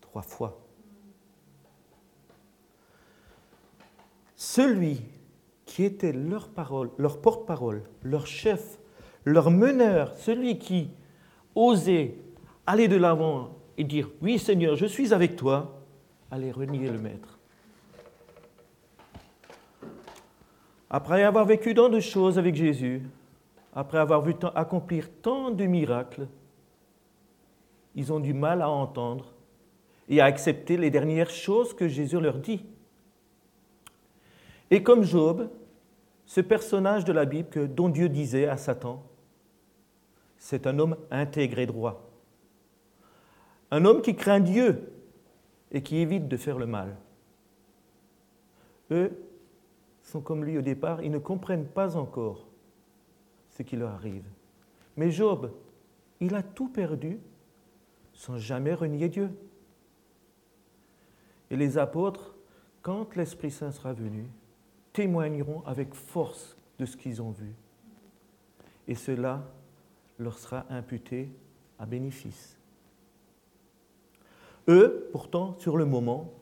trois 0.00 0.22
fois. 0.22 0.67
Celui 4.38 5.00
qui 5.66 5.82
était 5.82 6.12
leur 6.12 6.48
parole, 6.48 6.90
leur 6.96 7.20
porte-parole, 7.20 7.82
leur 8.04 8.28
chef, 8.28 8.78
leur 9.24 9.50
meneur, 9.50 10.14
celui 10.14 10.60
qui 10.60 10.90
osait 11.56 12.14
aller 12.64 12.86
de 12.86 12.94
l'avant 12.94 13.56
et 13.76 13.82
dire 13.82 14.08
Oui, 14.22 14.38
Seigneur, 14.38 14.76
je 14.76 14.86
suis 14.86 15.12
avec 15.12 15.34
toi, 15.34 15.82
allait 16.30 16.52
renier 16.52 16.88
le 16.88 17.00
Maître. 17.00 17.40
Après 20.88 21.24
avoir 21.24 21.44
vécu 21.44 21.74
tant 21.74 21.88
de 21.88 21.98
choses 21.98 22.38
avec 22.38 22.54
Jésus, 22.54 23.02
après 23.74 23.98
avoir 23.98 24.22
vu 24.22 24.34
accomplir 24.54 25.10
tant 25.20 25.50
de 25.50 25.64
miracles, 25.66 26.28
ils 27.96 28.12
ont 28.12 28.20
du 28.20 28.34
mal 28.34 28.62
à 28.62 28.70
entendre 28.70 29.32
et 30.08 30.20
à 30.20 30.26
accepter 30.26 30.76
les 30.76 30.90
dernières 30.90 31.28
choses 31.28 31.74
que 31.74 31.88
Jésus 31.88 32.20
leur 32.20 32.38
dit. 32.38 32.64
Et 34.70 34.82
comme 34.82 35.02
Job, 35.02 35.48
ce 36.26 36.40
personnage 36.40 37.04
de 37.04 37.12
la 37.12 37.24
Bible 37.24 37.72
dont 37.74 37.88
Dieu 37.88 38.08
disait 38.08 38.46
à 38.46 38.56
Satan, 38.56 39.02
c'est 40.36 40.66
un 40.66 40.78
homme 40.78 40.96
intègre 41.10 41.58
et 41.58 41.66
droit. 41.66 42.10
Un 43.70 43.84
homme 43.84 44.02
qui 44.02 44.14
craint 44.14 44.40
Dieu 44.40 44.92
et 45.72 45.82
qui 45.82 45.96
évite 45.96 46.28
de 46.28 46.36
faire 46.36 46.58
le 46.58 46.66
mal. 46.66 46.96
Eux 48.90 49.12
sont 50.02 50.20
comme 50.20 50.44
lui 50.44 50.56
au 50.56 50.62
départ, 50.62 51.02
ils 51.02 51.10
ne 51.10 51.18
comprennent 51.18 51.66
pas 51.66 51.96
encore 51.96 52.46
ce 53.50 53.62
qui 53.62 53.76
leur 53.76 53.90
arrive. 53.90 54.24
Mais 54.96 55.10
Job, 55.10 55.52
il 56.20 56.34
a 56.34 56.42
tout 56.42 56.68
perdu 56.68 57.18
sans 58.12 58.38
jamais 58.38 58.74
renier 58.74 59.08
Dieu. 59.08 59.30
Et 61.50 61.56
les 61.56 61.78
apôtres, 61.78 62.34
quand 62.82 63.14
l'Esprit 63.16 63.50
Saint 63.50 63.70
sera 63.70 63.92
venu, 63.92 64.26
témoigneront 64.98 65.62
avec 65.64 65.94
force 65.94 66.56
de 66.80 66.84
ce 66.84 66.96
qu'ils 66.96 67.22
ont 67.22 67.30
vu. 67.30 67.54
Et 68.88 68.96
cela 68.96 69.44
leur 70.18 70.36
sera 70.36 70.66
imputé 70.70 71.30
à 71.78 71.86
bénéfice. 71.86 72.58
Eux, 74.66 75.08
pourtant, 75.12 75.54
sur 75.60 75.76
le 75.76 75.84
moment, 75.84 76.32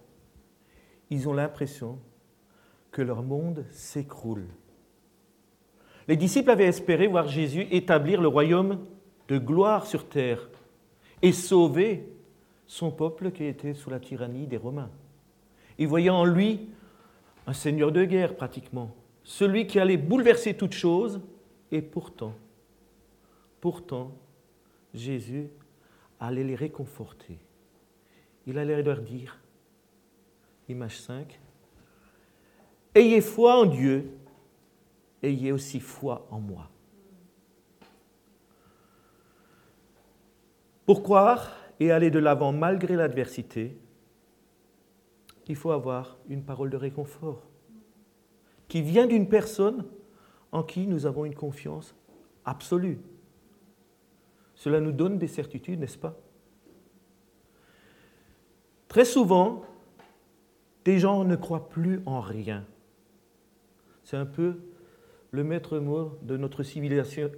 ils 1.11 1.29
ont 1.29 1.35
l'impression 1.35 1.99
que 2.93 3.03
leur 3.03 3.23
monde 3.23 3.67
s'écroule. 3.73 4.47
Les 6.09 6.17
disciples 6.17 6.51
avaient 6.51 6.65
espéré 6.65 7.09
voir 7.09 7.29
Jésus 7.29 7.67
établir 7.71 8.23
le 8.23 8.29
royaume 8.29 8.87
de 9.29 9.37
gloire 9.37 9.85
sur 9.85 10.09
terre 10.09 10.49
et 11.21 11.33
sauver 11.33 12.09
son 12.67 12.91
peuple 12.91 13.33
qui 13.33 13.45
était 13.45 13.75
sous 13.75 13.91
la 13.91 14.01
tyrannie 14.01 14.47
des 14.47 14.57
Romains. 14.57 14.91
Ils 15.77 15.89
voyaient 15.89 16.09
en 16.09 16.25
lui 16.25 16.71
un 17.47 17.53
seigneur 17.53 17.93
de 17.93 18.05
guerre 18.05 18.37
pratiquement, 18.37 18.95
celui 19.23 19.67
qui 19.67 19.79
allait 19.79 19.97
bouleverser 19.97 20.55
toute 20.55 20.73
chose, 20.73 21.21
et 21.71 21.83
pourtant, 21.83 22.35
pourtant, 23.61 24.13
Jésus 24.95 25.49
allait 26.21 26.45
les 26.45 26.55
réconforter. 26.55 27.39
Il 28.47 28.59
allait 28.59 28.83
leur 28.83 29.01
dire, 29.01 29.41
image 30.69 31.01
5, 31.01 31.41
Ayez 32.95 33.21
foi 33.21 33.61
en 33.61 33.67
Dieu, 33.67 34.11
ayez 35.23 35.53
aussi 35.53 35.81
foi 35.81 36.27
en 36.31 36.41
moi. 36.41 36.71
Pour 40.87 41.03
croire 41.03 41.53
et 41.79 41.91
aller 41.91 42.11
de 42.11 42.19
l'avant 42.19 42.53
malgré 42.53 42.97
l'adversité, 42.97 43.77
il 45.49 45.57
faut 45.57 45.71
avoir 45.71 46.19
une 46.29 46.43
parole 46.43 46.71
de 46.71 46.77
réconfort 46.77 47.43
qui 48.69 48.83
vient 48.83 49.07
d'une 49.07 49.29
personne 49.29 49.87
en 50.53 50.63
qui 50.63 50.87
nous 50.87 51.07
avons 51.07 51.25
une 51.25 51.35
confiance 51.35 51.95
absolue. 52.45 52.99
Cela 54.55 54.81
nous 54.81 54.93
donne 54.93 55.19
des 55.19 55.29
certitudes, 55.29 55.81
n'est-ce 55.81 55.99
pas? 55.99 56.17
Très 58.89 59.05
souvent, 59.05 59.63
des 60.85 60.99
gens 60.99 61.25
ne 61.25 61.37
croient 61.37 61.69
plus 61.69 62.01
en 62.07 62.21
rien. 62.21 62.65
C'est 64.05 64.17
un 64.17 64.27
peu 64.27 64.61
le 65.33 65.45
maître 65.45 65.79
mot 65.79 66.19
de 66.23 66.37
notre 66.37 66.63
civilisation, 66.63 67.31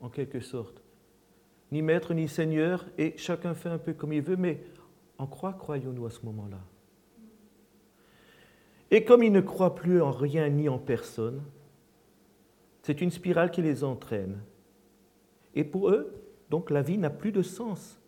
en, 0.00 0.08
quelque 0.08 0.40
sorte. 0.40 0.82
Ni 1.70 1.82
maître 1.82 2.14
ni 2.14 2.28
seigneur, 2.28 2.86
et 2.96 3.14
chacun 3.16 3.54
fait 3.54 3.68
un 3.68 3.78
peu 3.78 3.92
comme 3.92 4.12
il 4.12 4.22
veut, 4.22 4.36
mais 4.36 4.62
en 5.22 5.26
quoi 5.26 5.52
croyons-nous 5.52 6.04
à 6.06 6.10
ce 6.10 6.26
moment-là? 6.26 6.58
Et 8.90 9.04
comme 9.04 9.22
ils 9.22 9.30
ne 9.30 9.40
croient 9.40 9.76
plus 9.76 10.02
en 10.02 10.10
rien 10.10 10.48
ni 10.48 10.68
en 10.68 10.78
personne, 10.78 11.44
c'est 12.82 13.00
une 13.00 13.12
spirale 13.12 13.52
qui 13.52 13.62
les 13.62 13.84
entraîne. 13.84 14.42
Et 15.54 15.62
pour 15.62 15.90
eux, 15.90 16.12
donc, 16.50 16.70
la 16.70 16.82
vie 16.82 16.98
n'a 16.98 17.08
plus 17.08 17.30
de 17.30 17.40
sens. 17.40 18.00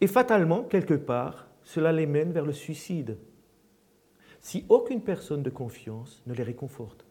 Et 0.00 0.08
fatalement, 0.08 0.64
quelque 0.64 0.94
part, 0.94 1.46
cela 1.62 1.92
les 1.92 2.06
mène 2.06 2.32
vers 2.32 2.44
le 2.44 2.52
suicide. 2.52 3.18
Si 4.40 4.66
aucune 4.68 5.02
personne 5.02 5.44
de 5.44 5.50
confiance 5.50 6.24
ne 6.26 6.34
les 6.34 6.42
réconforte, 6.42 7.06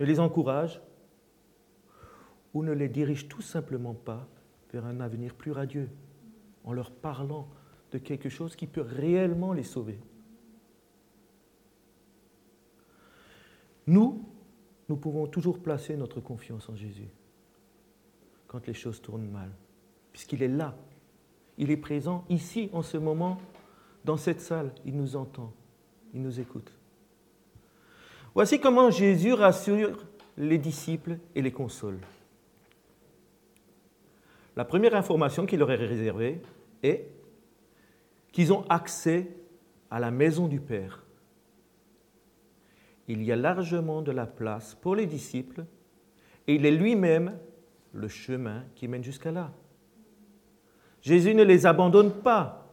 ne 0.00 0.06
les 0.06 0.18
encourage 0.18 0.80
ou 2.54 2.64
ne 2.64 2.72
les 2.72 2.88
dirige 2.88 3.28
tout 3.28 3.42
simplement 3.42 3.94
pas 3.94 4.26
vers 4.72 4.86
un 4.86 5.00
avenir 5.00 5.34
plus 5.34 5.52
radieux, 5.52 5.90
en 6.64 6.72
leur 6.72 6.90
parlant 6.90 7.48
de 7.92 7.98
quelque 7.98 8.28
chose 8.28 8.56
qui 8.56 8.66
peut 8.66 8.80
réellement 8.80 9.52
les 9.52 9.62
sauver. 9.62 9.98
Nous, 13.86 14.24
nous 14.88 14.96
pouvons 14.96 15.26
toujours 15.26 15.58
placer 15.58 15.96
notre 15.96 16.20
confiance 16.20 16.68
en 16.68 16.74
Jésus 16.74 17.08
quand 18.46 18.66
les 18.66 18.74
choses 18.74 19.00
tournent 19.00 19.30
mal, 19.30 19.50
puisqu'il 20.12 20.42
est 20.42 20.48
là, 20.48 20.76
il 21.58 21.70
est 21.70 21.76
présent 21.76 22.24
ici 22.28 22.70
en 22.72 22.82
ce 22.82 22.96
moment, 22.96 23.38
dans 24.04 24.16
cette 24.16 24.40
salle, 24.40 24.72
il 24.84 24.96
nous 24.96 25.16
entend, 25.16 25.52
il 26.12 26.22
nous 26.22 26.40
écoute. 26.40 26.72
Voici 28.34 28.60
comment 28.60 28.90
Jésus 28.90 29.32
rassure 29.32 29.96
les 30.36 30.58
disciples 30.58 31.18
et 31.34 31.42
les 31.42 31.52
console. 31.52 31.98
La 34.56 34.64
première 34.64 34.94
information 34.94 35.46
qu'il 35.46 35.58
leur 35.58 35.70
est 35.70 35.76
réservée 35.76 36.40
est 36.82 37.06
qu'ils 38.32 38.52
ont 38.52 38.64
accès 38.68 39.36
à 39.90 40.00
la 40.00 40.10
maison 40.10 40.48
du 40.48 40.60
Père. 40.60 41.04
Il 43.08 43.22
y 43.22 43.30
a 43.30 43.36
largement 43.36 44.02
de 44.02 44.10
la 44.10 44.26
place 44.26 44.74
pour 44.74 44.96
les 44.96 45.06
disciples 45.06 45.64
et 46.46 46.54
il 46.54 46.64
est 46.64 46.70
lui-même 46.70 47.38
le 47.92 48.08
chemin 48.08 48.64
qui 48.74 48.88
mène 48.88 49.04
jusqu'à 49.04 49.30
là. 49.30 49.52
Jésus 51.02 51.34
ne 51.34 51.42
les 51.42 51.66
abandonne 51.66 52.12
pas, 52.12 52.72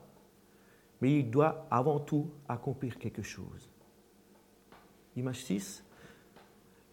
mais 1.01 1.19
il 1.19 1.29
doit 1.29 1.67
avant 1.69 1.99
tout 1.99 2.29
accomplir 2.47 2.97
quelque 2.97 3.23
chose. 3.23 3.69
Image 5.15 5.43
6, 5.43 5.83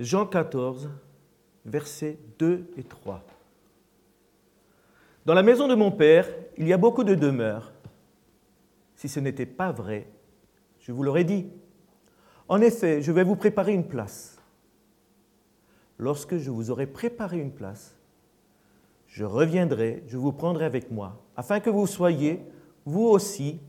Jean 0.01 0.27
14, 0.27 0.91
versets 1.65 2.19
2 2.39 2.71
et 2.77 2.83
3. 2.83 3.23
Dans 5.25 5.35
la 5.35 5.43
maison 5.43 5.69
de 5.69 5.75
mon 5.75 5.91
Père, 5.91 6.29
il 6.57 6.67
y 6.69 6.73
a 6.73 6.79
beaucoup 6.79 7.05
de 7.05 7.15
demeures. 7.15 7.73
Si 9.07 9.13
ce 9.13 9.21
n'était 9.21 9.47
pas 9.47 9.71
vrai, 9.71 10.09
je 10.81 10.91
vous 10.91 11.05
l'aurais 11.05 11.23
dit. 11.23 11.47
En 12.49 12.61
effet, 12.61 13.03
je 13.03 13.13
vais 13.13 13.23
vous 13.23 13.37
préparer 13.37 13.73
une 13.73 13.87
place. 13.87 14.37
Lorsque 15.97 16.39
je 16.39 16.51
vous 16.51 16.73
aurai 16.73 16.89
préparé 16.89 17.39
une 17.39 17.53
place, 17.53 17.97
je 19.07 19.23
reviendrai, 19.23 20.03
je 20.09 20.17
vous 20.17 20.33
prendrai 20.33 20.65
avec 20.65 20.91
moi, 20.91 21.23
afin 21.37 21.61
que 21.61 21.71
vous 21.71 21.87
soyez, 21.87 22.45
vous 22.85 23.05
aussi, 23.05 23.61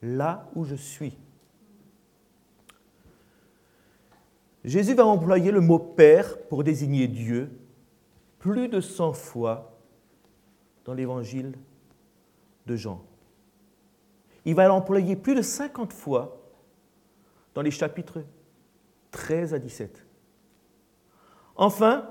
là 0.00 0.48
où 0.54 0.64
je 0.64 0.76
suis. 0.76 1.18
Jésus 4.64 4.94
va 4.94 5.04
employer 5.04 5.50
le 5.50 5.60
mot 5.60 5.78
Père 5.78 6.40
pour 6.48 6.64
désigner 6.64 7.08
Dieu 7.08 7.50
plus 8.38 8.68
de 8.68 8.80
100 8.80 9.12
fois 9.12 9.78
dans 10.86 10.94
l'évangile 10.94 11.52
de 12.64 12.74
Jean. 12.74 13.04
Il 14.48 14.54
va 14.54 14.66
l'employer 14.66 15.14
plus 15.14 15.34
de 15.34 15.42
50 15.42 15.92
fois 15.92 16.40
dans 17.52 17.60
les 17.60 17.70
chapitres 17.70 18.24
13 19.10 19.52
à 19.52 19.58
17. 19.58 20.06
Enfin, 21.54 22.08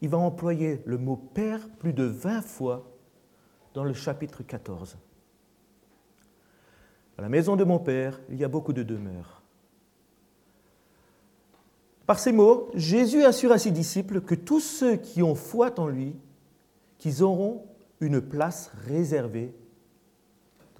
il 0.00 0.08
va 0.08 0.18
employer 0.18 0.82
le 0.84 0.98
mot 0.98 1.14
Père 1.14 1.68
plus 1.78 1.92
de 1.92 2.02
20 2.02 2.42
fois 2.42 2.90
dans 3.72 3.84
le 3.84 3.92
chapitre 3.92 4.42
14. 4.42 4.98
À 7.16 7.22
la 7.22 7.28
maison 7.28 7.54
de 7.54 7.62
mon 7.62 7.78
Père, 7.78 8.20
il 8.30 8.40
y 8.40 8.42
a 8.42 8.48
beaucoup 8.48 8.72
de 8.72 8.82
demeures. 8.82 9.40
Par 12.04 12.18
ces 12.18 12.32
mots, 12.32 12.68
Jésus 12.74 13.22
assure 13.22 13.52
à 13.52 13.58
ses 13.58 13.70
disciples 13.70 14.22
que 14.22 14.34
tous 14.34 14.58
ceux 14.58 14.96
qui 14.96 15.22
ont 15.22 15.36
foi 15.36 15.78
en 15.78 15.86
lui, 15.86 16.16
qu'ils 16.98 17.22
auront 17.22 17.62
une 18.00 18.20
place 18.20 18.72
réservée 18.88 19.54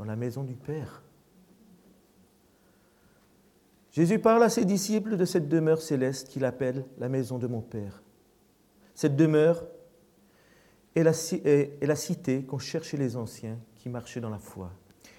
dans 0.01 0.07
la 0.07 0.17
maison 0.17 0.45
du 0.45 0.55
Père. 0.55 1.03
Jésus 3.91 4.19
parle 4.19 4.43
à 4.43 4.49
ses 4.49 4.65
disciples 4.65 5.19
de 5.19 5.27
cette 5.27 5.47
demeure 5.47 5.83
céleste 5.83 6.29
qu'il 6.29 6.47
appelle 6.47 6.87
la 6.97 7.11
maison 7.11 7.37
de 7.37 7.47
mon 7.47 7.61
Père. 7.61 8.03
Cette 8.95 9.15
demeure 9.15 9.63
est 10.95 11.03
la, 11.03 11.13
cité 11.95 12.45
qu'ont 12.45 12.59
cherché 12.59 12.97
les 12.97 13.15
anciens 13.19 13.59
qui 13.75 13.91
marchaient 13.91 14.23
dans 14.23 14.31
la 14.31 14.39
foi. 14.39 14.71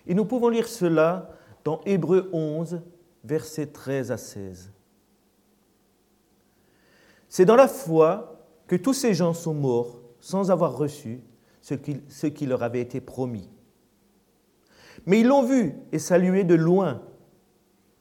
Et 0.08 0.16
nous 0.16 0.26
pouvons 0.26 0.50
lire 0.50 0.68
cela 0.68 1.30
dans 1.64 1.82
Hébreu 1.86 2.32
11, 2.34 2.82
versets 3.24 3.68
13 3.68 4.12
à 4.12 4.18
16. 4.18 4.72
C'est 7.30 7.46
dans 7.46 7.56
la 7.56 7.68
foi 7.68 8.48
que 8.66 8.78
tous 8.78 8.94
ces 8.96 9.14
gens 9.14 9.36
sont 9.36 9.54
morts 9.54 10.02
sans 10.20 10.50
avoir 10.50 10.76
reçu 10.76 11.22
ce 11.62 12.26
qui 12.26 12.46
leur 12.48 12.64
avait 12.64 12.82
été 12.82 13.00
promis. 13.00 13.48
Mais 15.06 15.20
ils 15.20 15.28
l'ont 15.28 15.44
vu 15.44 15.74
et 15.92 16.00
salué 16.00 16.44
de 16.44 16.56
loin 16.56 17.02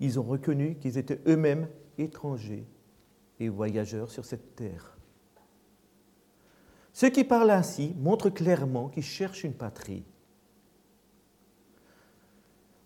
ils 0.01 0.19
ont 0.19 0.23
reconnu 0.23 0.77
qu'ils 0.77 0.99
étaient 0.99 1.21
eux-mêmes 1.27 1.69
étrangers 1.99 2.67
et 3.39 3.49
voyageurs 3.49 4.11
sur 4.11 4.25
cette 4.25 4.57
terre. 4.57 4.97
Ceux 6.93 7.11
qui 7.11 7.23
parlent 7.23 7.51
ainsi 7.51 7.95
montrent 7.99 8.31
clairement 8.31 8.89
qu'ils 8.89 9.05
cherchent 9.05 9.45
une 9.45 9.55
patrie. 9.55 10.05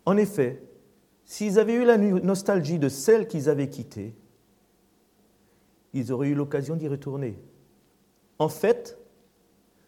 En 0.05 0.17
effet, 0.17 0.63
s'ils 1.25 1.59
avaient 1.59 1.75
eu 1.75 1.85
la 1.85 1.97
nostalgie 1.97 2.79
de 2.79 2.89
celle 2.89 3.27
qu'ils 3.27 3.49
avaient 3.49 3.71
quittée, 3.71 4.15
ils 5.93 6.13
auraient 6.13 6.29
eu 6.29 6.35
l'occasion 6.35 6.77
d'y 6.77 6.89
retourner. 6.89 7.39
En 8.39 8.49
fait, 8.49 8.99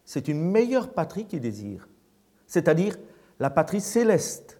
c'est 0.04 0.28
une 0.28 0.40
meilleure 0.40 0.92
patrie 0.92 1.26
qu'ils 1.26 1.40
désirent, 1.40 1.88
c'est-à-dire 2.46 2.96
la 3.38 3.50
patrie 3.50 3.80
céleste, 3.80 4.56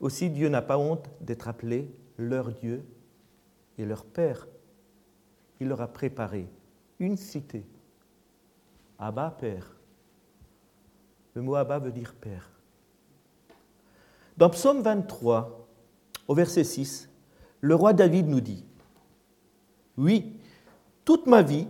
aussi, 0.00 0.30
Dieu 0.30 0.48
n'a 0.48 0.62
pas 0.62 0.78
honte 0.78 1.10
d'être 1.20 1.46
appelé 1.46 1.90
leur 2.16 2.52
Dieu 2.52 2.84
et 3.76 3.84
leur 3.84 4.04
Père. 4.04 4.48
Il 5.60 5.68
leur 5.68 5.82
a 5.82 5.88
préparé 5.88 6.48
une 6.98 7.18
cité. 7.18 7.66
Abba, 8.98 9.36
Père. 9.38 9.76
Le 11.34 11.42
mot 11.42 11.54
Abba 11.54 11.78
veut 11.78 11.92
dire 11.92 12.14
Père. 12.14 12.50
Dans 14.38 14.48
Psaume 14.48 14.80
23, 14.80 15.68
au 16.28 16.34
verset 16.34 16.64
6, 16.64 17.10
le 17.60 17.74
roi 17.74 17.92
David 17.92 18.26
nous 18.26 18.40
dit, 18.40 18.64
Oui, 19.98 20.40
toute 21.04 21.26
ma 21.26 21.42
vie, 21.42 21.68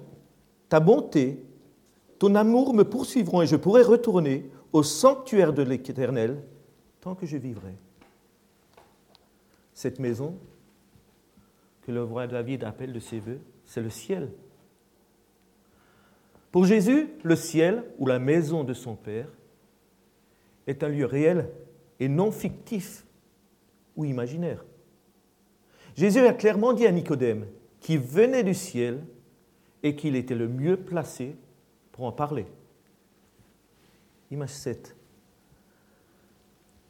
ta 0.69 0.79
bonté, 0.79 1.45
ton 2.21 2.37
amour 2.37 2.75
me 2.75 2.85
poursuivront 2.85 3.43
et 3.43 3.47
je 3.49 3.57
pourrai 3.57 3.83
retourner 3.83 4.49
au 4.73 4.83
sanctuaire 4.83 5.53
de 5.53 5.63
l'Éternel 5.63 6.43
tant 7.01 7.15
que 7.15 7.27
je 7.27 7.37
vivrai 7.37 7.75
cette 9.81 9.99
maison 9.99 10.37
que 11.81 11.91
le 11.91 12.05
roi 12.05 12.27
David 12.27 12.65
appelle 12.65 12.93
de 12.93 13.01
ses 13.01 13.19
voeux, 13.19 13.41
c'est 13.65 13.81
le 13.81 13.89
ciel. 13.89 14.31
Pour 16.53 16.67
Jésus, 16.67 17.09
le 17.23 17.35
ciel, 17.35 17.85
ou 17.99 18.07
la 18.07 18.19
maison 18.19 18.63
de 18.63 18.75
son 18.75 18.95
Père, 18.95 19.29
est 20.67 20.83
un 20.83 20.89
lieu 20.89 21.07
réel 21.07 21.49
et 21.99 22.09
non 22.09 22.31
fictif 22.31 23.07
ou 23.97 24.05
imaginaire. 24.05 24.65
Jésus 25.97 26.27
a 26.27 26.35
clairement 26.35 26.75
dit 26.75 26.87
à 26.87 26.93
Nicodème 26.93 27.47
qu'il 27.81 28.01
venait 28.01 28.45
du 28.45 28.55
ciel 28.55 29.03
et 29.83 29.97
qu'il 29.97 30.15
était 30.15 30.35
le 30.35 30.49
mieux 30.49 30.77
placé 30.77 31.37
pour 31.93 32.05
en 32.05 32.13
parler. 32.13 32.47
Image 34.31 34.51
7. 34.51 34.97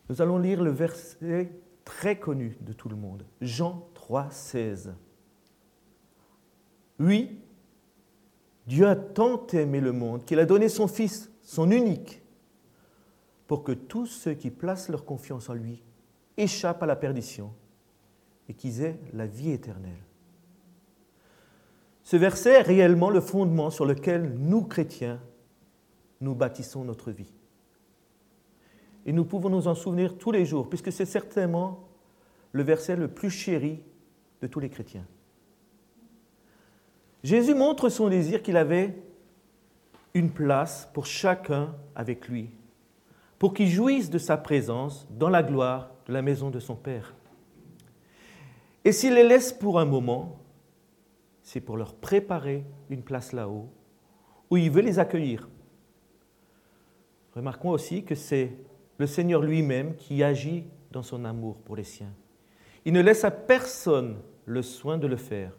Nous 0.08 0.20
allons 0.20 0.38
lire 0.38 0.62
le 0.62 0.70
verset 0.70 1.52
très 1.84 2.18
connu 2.18 2.56
de 2.60 2.72
tout 2.72 2.88
le 2.88 2.96
monde, 2.96 3.24
Jean 3.40 3.88
3, 3.94 4.30
16. 4.30 4.94
Oui, 6.98 7.40
Dieu 8.66 8.86
a 8.86 8.96
tant 8.96 9.46
aimé 9.48 9.80
le 9.80 9.92
monde 9.92 10.24
qu'il 10.24 10.38
a 10.38 10.46
donné 10.46 10.68
son 10.68 10.86
Fils, 10.86 11.30
son 11.42 11.70
unique, 11.70 12.22
pour 13.46 13.64
que 13.64 13.72
tous 13.72 14.06
ceux 14.06 14.34
qui 14.34 14.50
placent 14.50 14.88
leur 14.88 15.04
confiance 15.04 15.48
en 15.48 15.54
lui 15.54 15.82
échappent 16.36 16.82
à 16.82 16.86
la 16.86 16.96
perdition 16.96 17.52
et 18.48 18.54
qu'ils 18.54 18.82
aient 18.82 19.00
la 19.12 19.26
vie 19.26 19.50
éternelle. 19.50 20.04
Ce 22.02 22.16
verset 22.16 22.54
est 22.54 22.62
réellement 22.62 23.10
le 23.10 23.20
fondement 23.20 23.70
sur 23.70 23.86
lequel 23.86 24.34
nous, 24.36 24.62
chrétiens, 24.62 25.20
nous 26.20 26.34
bâtissons 26.34 26.84
notre 26.84 27.10
vie. 27.10 27.30
Et 29.06 29.12
nous 29.12 29.24
pouvons 29.24 29.48
nous 29.48 29.68
en 29.68 29.74
souvenir 29.74 30.18
tous 30.18 30.30
les 30.30 30.44
jours, 30.44 30.68
puisque 30.68 30.92
c'est 30.92 31.06
certainement 31.06 31.88
le 32.52 32.62
verset 32.62 32.96
le 32.96 33.08
plus 33.08 33.30
chéri 33.30 33.80
de 34.42 34.46
tous 34.46 34.60
les 34.60 34.68
chrétiens. 34.68 35.06
Jésus 37.22 37.54
montre 37.54 37.88
son 37.88 38.08
désir 38.08 38.42
qu'il 38.42 38.56
avait 38.56 38.96
une 40.14 40.30
place 40.30 40.88
pour 40.92 41.06
chacun 41.06 41.74
avec 41.94 42.28
lui, 42.28 42.50
pour 43.38 43.54
qu'il 43.54 43.68
jouisse 43.68 44.10
de 44.10 44.18
sa 44.18 44.36
présence 44.36 45.06
dans 45.10 45.28
la 45.28 45.42
gloire 45.42 45.90
de 46.06 46.12
la 46.12 46.22
maison 46.22 46.50
de 46.50 46.60
son 46.60 46.74
Père. 46.74 47.14
Et 48.84 48.92
s'il 48.92 49.14
les 49.14 49.26
laisse 49.26 49.52
pour 49.52 49.78
un 49.78 49.84
moment, 49.84 50.40
c'est 51.42 51.60
pour 51.60 51.76
leur 51.76 51.94
préparer 51.94 52.64
une 52.88 53.02
place 53.02 53.32
là-haut, 53.32 53.68
où 54.50 54.56
il 54.56 54.70
veut 54.70 54.82
les 54.82 54.98
accueillir. 54.98 55.48
Remarquons 57.34 57.70
aussi 57.70 58.04
que 58.04 58.14
c'est 58.14 58.52
le 58.98 59.06
Seigneur 59.06 59.42
lui-même 59.42 59.94
qui 59.96 60.22
agit 60.22 60.64
dans 60.90 61.02
son 61.02 61.24
amour 61.24 61.56
pour 61.58 61.76
les 61.76 61.84
siens. 61.84 62.12
Il 62.84 62.92
ne 62.92 63.00
laisse 63.00 63.24
à 63.24 63.30
personne 63.30 64.16
le 64.46 64.62
soin 64.62 64.98
de 64.98 65.06
le 65.06 65.16
faire. 65.16 65.56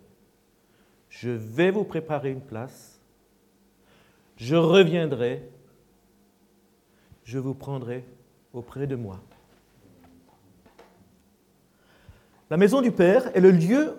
Je 1.10 1.30
vais 1.30 1.72
vous 1.72 1.84
préparer 1.84 2.32
une 2.32 2.42
place, 2.42 3.00
je 4.38 4.56
reviendrai, 4.56 5.50
je 7.24 7.38
vous 7.38 7.54
prendrai 7.54 8.06
auprès 8.54 8.88
de 8.88 8.96
moi. 8.96 9.20
La 12.50 12.58
maison 12.58 12.82
du 12.82 12.92
Père 12.92 13.36
est 13.36 13.42
le 13.42 13.52
lieu 13.52 13.96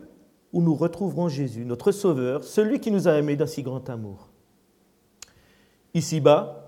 où 0.52 0.60
nous 0.60 0.74
retrouverons 0.74 1.28
Jésus, 1.28 1.64
notre 1.64 1.92
Sauveur, 1.92 2.44
celui 2.44 2.80
qui 2.80 2.90
nous 2.90 3.08
a 3.08 3.12
aimés 3.12 3.36
d'un 3.36 3.46
si 3.46 3.62
grand 3.62 3.88
amour. 3.88 4.28
Ici-bas, 5.94 6.61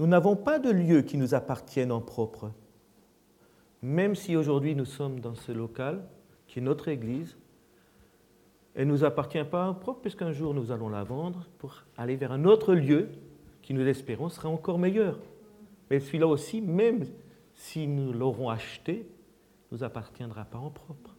nous 0.00 0.06
n'avons 0.06 0.34
pas 0.34 0.58
de 0.58 0.70
lieu 0.70 1.02
qui 1.02 1.18
nous 1.18 1.34
appartienne 1.34 1.92
en 1.92 2.00
propre. 2.00 2.52
Même 3.82 4.14
si 4.14 4.34
aujourd'hui 4.34 4.74
nous 4.74 4.86
sommes 4.86 5.20
dans 5.20 5.34
ce 5.34 5.52
local, 5.52 6.02
qui 6.46 6.58
est 6.58 6.62
notre 6.62 6.88
Église, 6.88 7.36
elle 8.74 8.86
ne 8.86 8.92
nous 8.92 9.04
appartient 9.04 9.44
pas 9.44 9.68
en 9.68 9.74
propre, 9.74 10.00
puisqu'un 10.00 10.32
jour 10.32 10.54
nous 10.54 10.72
allons 10.72 10.88
la 10.88 11.04
vendre 11.04 11.46
pour 11.58 11.84
aller 11.98 12.16
vers 12.16 12.32
un 12.32 12.46
autre 12.46 12.72
lieu 12.72 13.10
qui, 13.60 13.74
nous 13.74 13.84
l'espérons, 13.84 14.30
sera 14.30 14.48
encore 14.48 14.78
meilleur. 14.78 15.18
Mais 15.90 16.00
celui-là 16.00 16.28
aussi, 16.28 16.62
même 16.62 17.04
si 17.52 17.86
nous 17.86 18.14
l'aurons 18.14 18.48
acheté, 18.48 19.06
ne 19.70 19.76
nous 19.76 19.84
appartiendra 19.84 20.46
pas 20.46 20.56
en 20.56 20.70
propre. 20.70 21.14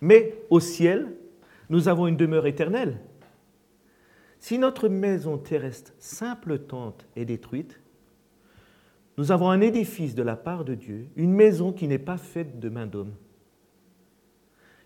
Mais 0.00 0.34
au 0.50 0.58
ciel, 0.58 1.14
nous 1.70 1.86
avons 1.86 2.08
une 2.08 2.16
demeure 2.16 2.48
éternelle. 2.48 2.98
Si 4.38 4.58
notre 4.58 4.88
maison 4.88 5.38
terrestre, 5.38 5.92
simple 5.98 6.58
tente, 6.58 7.06
est 7.16 7.24
détruite, 7.24 7.80
nous 9.18 9.32
avons 9.32 9.50
un 9.50 9.60
édifice 9.60 10.14
de 10.14 10.22
la 10.22 10.36
part 10.36 10.64
de 10.64 10.74
Dieu, 10.74 11.08
une 11.16 11.32
maison 11.32 11.72
qui 11.72 11.88
n'est 11.88 11.98
pas 11.98 12.18
faite 12.18 12.60
de 12.60 12.68
main 12.68 12.86
d'homme, 12.86 13.14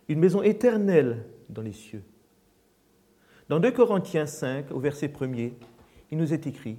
une 0.09 0.21
maison 0.21 0.43
éternelle 0.43 1.25
dans 1.49 1.63
les 1.63 1.73
cieux. 1.73 2.05
Dans 3.49 3.59
2 3.59 3.73
Corinthiens 3.73 4.27
5, 4.27 4.71
au 4.71 4.79
verset 4.79 5.09
1er, 5.09 5.53
il 6.13 6.19
nous 6.19 6.33
est 6.33 6.47
écrit, 6.47 6.79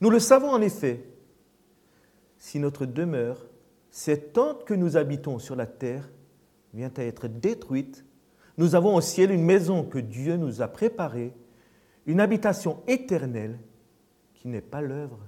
Nous 0.00 0.10
le 0.10 0.18
savons 0.18 0.50
en 0.50 0.60
effet, 0.60 1.04
si 2.36 2.58
notre 2.58 2.84
demeure, 2.84 3.46
cette 3.90 4.32
tente 4.32 4.64
que 4.64 4.74
nous 4.74 4.96
habitons 4.96 5.38
sur 5.38 5.56
la 5.56 5.66
terre, 5.66 6.10
vient 6.74 6.92
à 6.96 7.02
être 7.02 7.28
détruite, 7.28 8.04
nous 8.58 8.74
avons 8.74 8.94
au 8.94 9.00
ciel 9.00 9.30
une 9.30 9.44
maison 9.44 9.84
que 9.84 9.98
Dieu 9.98 10.36
nous 10.36 10.60
a 10.60 10.68
préparée, 10.68 11.32
une 12.06 12.20
habitation 12.20 12.82
éternelle 12.86 13.58
qui 14.34 14.48
n'est 14.48 14.60
pas 14.60 14.80
l'œuvre 14.80 15.18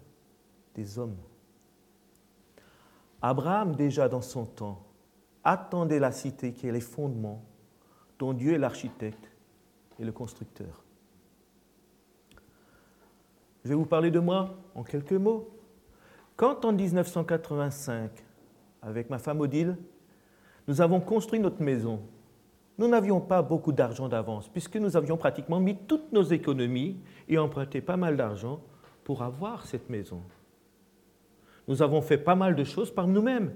des 0.75 0.99
hommes. 0.99 1.17
Abraham, 3.23 3.75
déjà 3.77 4.09
dans 4.09 4.21
son 4.21 4.45
temps, 4.45 4.85
attendait 5.45 5.99
la 5.99 6.13
cité 6.13 6.53
qui 6.53 6.67
est 6.67 6.73
les 6.73 6.81
fondements, 6.81 7.45
dont 8.19 8.33
Dieu 8.33 8.55
est 8.55 8.59
l'architecte 8.59 9.31
et 9.99 10.05
le 10.05 10.13
constructeur. 10.13 10.83
Je 13.65 13.71
vais 13.71 13.75
vous 13.75 13.87
parler 13.87 14.11
de 14.11 14.21
moi 14.21 14.57
en 14.75 14.83
quelques 14.83 15.13
mots. 15.13 15.49
Quand 16.37 16.65
en 16.65 16.73
1985, 16.73 18.11
avec 18.83 19.09
ma 19.09 19.19
femme 19.19 19.41
Odile, 19.41 19.79
nous 20.69 20.81
avons 20.81 21.01
construit 21.01 21.41
notre 21.41 21.63
maison. 21.63 22.03
Nous 22.77 22.89
n'avions 22.89 23.21
pas 23.21 23.43
beaucoup 23.43 23.73
d'argent 23.73 24.09
d'avance, 24.09 24.49
puisque 24.49 24.77
nous 24.77 24.97
avions 24.97 25.17
pratiquement 25.17 25.61
mis 25.61 25.77
toutes 25.77 26.13
nos 26.13 26.25
économies 26.25 26.99
et 27.29 27.39
emprunté 27.39 27.81
pas 27.81 27.97
mal 27.97 28.17
d'argent 28.17 28.61
pour 29.05 29.23
avoir 29.23 29.65
cette 29.67 29.91
maison. 29.91 30.23
Nous 31.69 31.83
avons 31.83 32.03
fait 32.03 32.19
pas 32.19 32.35
mal 32.35 32.57
de 32.57 32.65
choses 32.65 32.91
par 32.91 33.07
nous-mêmes. 33.07 33.55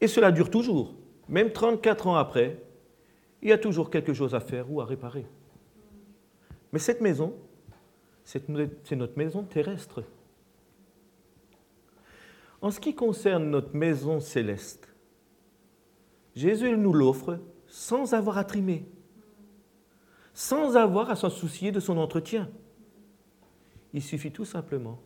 Et 0.00 0.06
cela 0.06 0.32
dure 0.32 0.50
toujours. 0.50 0.94
Même 1.28 1.50
34 1.50 2.06
ans 2.08 2.16
après, 2.16 2.62
il 3.40 3.48
y 3.48 3.52
a 3.52 3.58
toujours 3.58 3.90
quelque 3.90 4.12
chose 4.12 4.34
à 4.34 4.40
faire 4.40 4.70
ou 4.70 4.80
à 4.80 4.84
réparer. 4.84 5.26
Mais 6.72 6.78
cette 6.78 7.00
maison, 7.00 7.34
c'est 8.24 8.48
notre 8.48 9.16
maison 9.16 9.44
terrestre. 9.44 10.02
En 12.60 12.70
ce 12.70 12.80
qui 12.80 12.94
concerne 12.94 13.50
notre 13.50 13.74
maison 13.74 14.20
céleste, 14.20 14.88
Jésus 16.34 16.76
nous 16.76 16.92
l'offre 16.92 17.38
sans 17.74 18.14
avoir 18.14 18.38
à 18.38 18.44
trimer, 18.44 18.86
sans 20.32 20.76
avoir 20.76 21.10
à 21.10 21.16
s'en 21.16 21.28
soucier 21.28 21.72
de 21.72 21.80
son 21.80 21.98
entretien. 21.98 22.48
Il 23.92 24.00
suffit 24.00 24.30
tout 24.30 24.44
simplement 24.44 25.00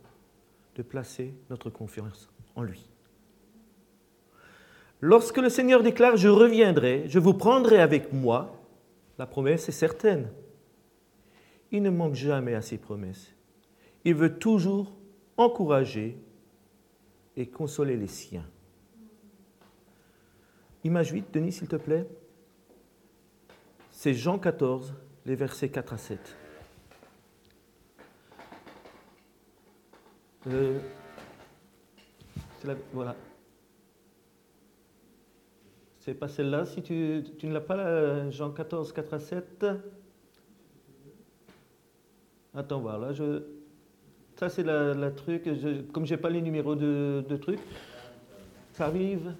de 0.74 0.82
placer 0.82 1.32
notre 1.48 1.70
confiance 1.70 2.28
en 2.56 2.62
lui. 2.62 2.86
Lorsque 5.00 5.38
le 5.38 5.48
Seigneur 5.48 5.82
déclare⁇ 5.82 6.14
Je 6.18 6.28
reviendrai, 6.28 7.04
je 7.08 7.18
vous 7.18 7.32
prendrai 7.32 7.80
avec 7.80 8.12
moi⁇ 8.12 8.54
la 9.18 9.26
promesse 9.26 9.70
est 9.70 9.72
certaine. 9.72 10.28
Il 11.72 11.82
ne 11.82 11.90
manque 11.90 12.16
jamais 12.16 12.54
à 12.54 12.60
ses 12.60 12.76
promesses. 12.76 13.32
Il 14.04 14.14
veut 14.14 14.38
toujours 14.38 14.92
encourager 15.38 16.18
et 17.34 17.46
consoler 17.46 17.96
les 17.96 18.06
siens. 18.08 18.46
Image 20.84 21.12
8, 21.12 21.32
Denis, 21.32 21.52
s'il 21.52 21.66
te 21.68 21.76
plaît. 21.76 22.06
C'est 24.00 24.14
Jean 24.14 24.38
14, 24.38 24.94
les 25.26 25.34
versets 25.34 25.70
4 25.70 25.92
à 25.92 25.98
7. 25.98 26.36
Euh, 30.46 30.78
voilà. 32.92 33.16
C'est 35.98 36.14
pas 36.14 36.28
celle-là, 36.28 36.64
si 36.64 36.80
tu, 36.80 37.24
ne 37.42 37.52
l'as 37.52 37.60
pas, 37.60 38.30
Jean 38.30 38.52
14, 38.52 38.92
4 38.92 39.14
à 39.14 39.18
7. 39.18 39.66
Attends, 42.54 42.78
voilà, 42.78 43.12
je, 43.12 43.42
ça 44.36 44.48
c'est 44.48 44.62
la, 44.62 45.10
truc, 45.10 45.42
je, 45.44 45.82
comme 45.90 46.06
j'ai 46.06 46.18
pas 46.18 46.30
les 46.30 46.40
numéros 46.40 46.76
de, 46.76 47.24
de 47.28 47.36
trucs, 47.36 47.58
ça 48.74 48.86
arrive. 48.86 49.34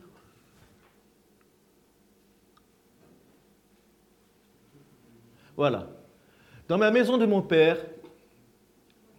Voilà. 5.58 5.88
Dans 6.68 6.78
ma 6.78 6.92
maison 6.92 7.18
de 7.18 7.26
mon 7.26 7.42
père, 7.42 7.84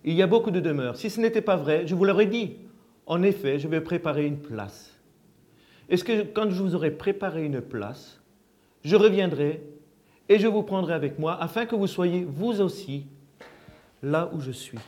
il 0.05 0.13
y 0.13 0.21
a 0.21 0.27
beaucoup 0.27 0.51
de 0.51 0.61
demeures. 0.61 0.95
Si 0.95 1.09
ce 1.09 1.19
n'était 1.19 1.41
pas 1.41 1.57
vrai, 1.57 1.85
je 1.85 1.93
vous 1.93 2.05
l'aurais 2.05 2.27
dit. 2.27 2.55
En 3.05 3.21
effet, 3.23 3.59
je 3.59 3.67
vais 3.67 3.81
préparer 3.81 4.25
une 4.25 4.39
place. 4.39 4.95
Est-ce 5.89 6.05
que 6.05 6.21
quand 6.21 6.49
je 6.49 6.63
vous 6.63 6.75
aurai 6.75 6.91
préparé 6.91 7.43
une 7.43 7.59
place, 7.59 8.21
je 8.85 8.95
reviendrai 8.95 9.61
et 10.29 10.39
je 10.39 10.47
vous 10.47 10.63
prendrai 10.63 10.93
avec 10.93 11.19
moi 11.19 11.35
afin 11.43 11.65
que 11.65 11.75
vous 11.75 11.87
soyez 11.87 12.23
vous 12.23 12.61
aussi 12.61 13.05
là 14.01 14.31
où 14.31 14.39
je 14.39 14.51
suis? 14.51 14.79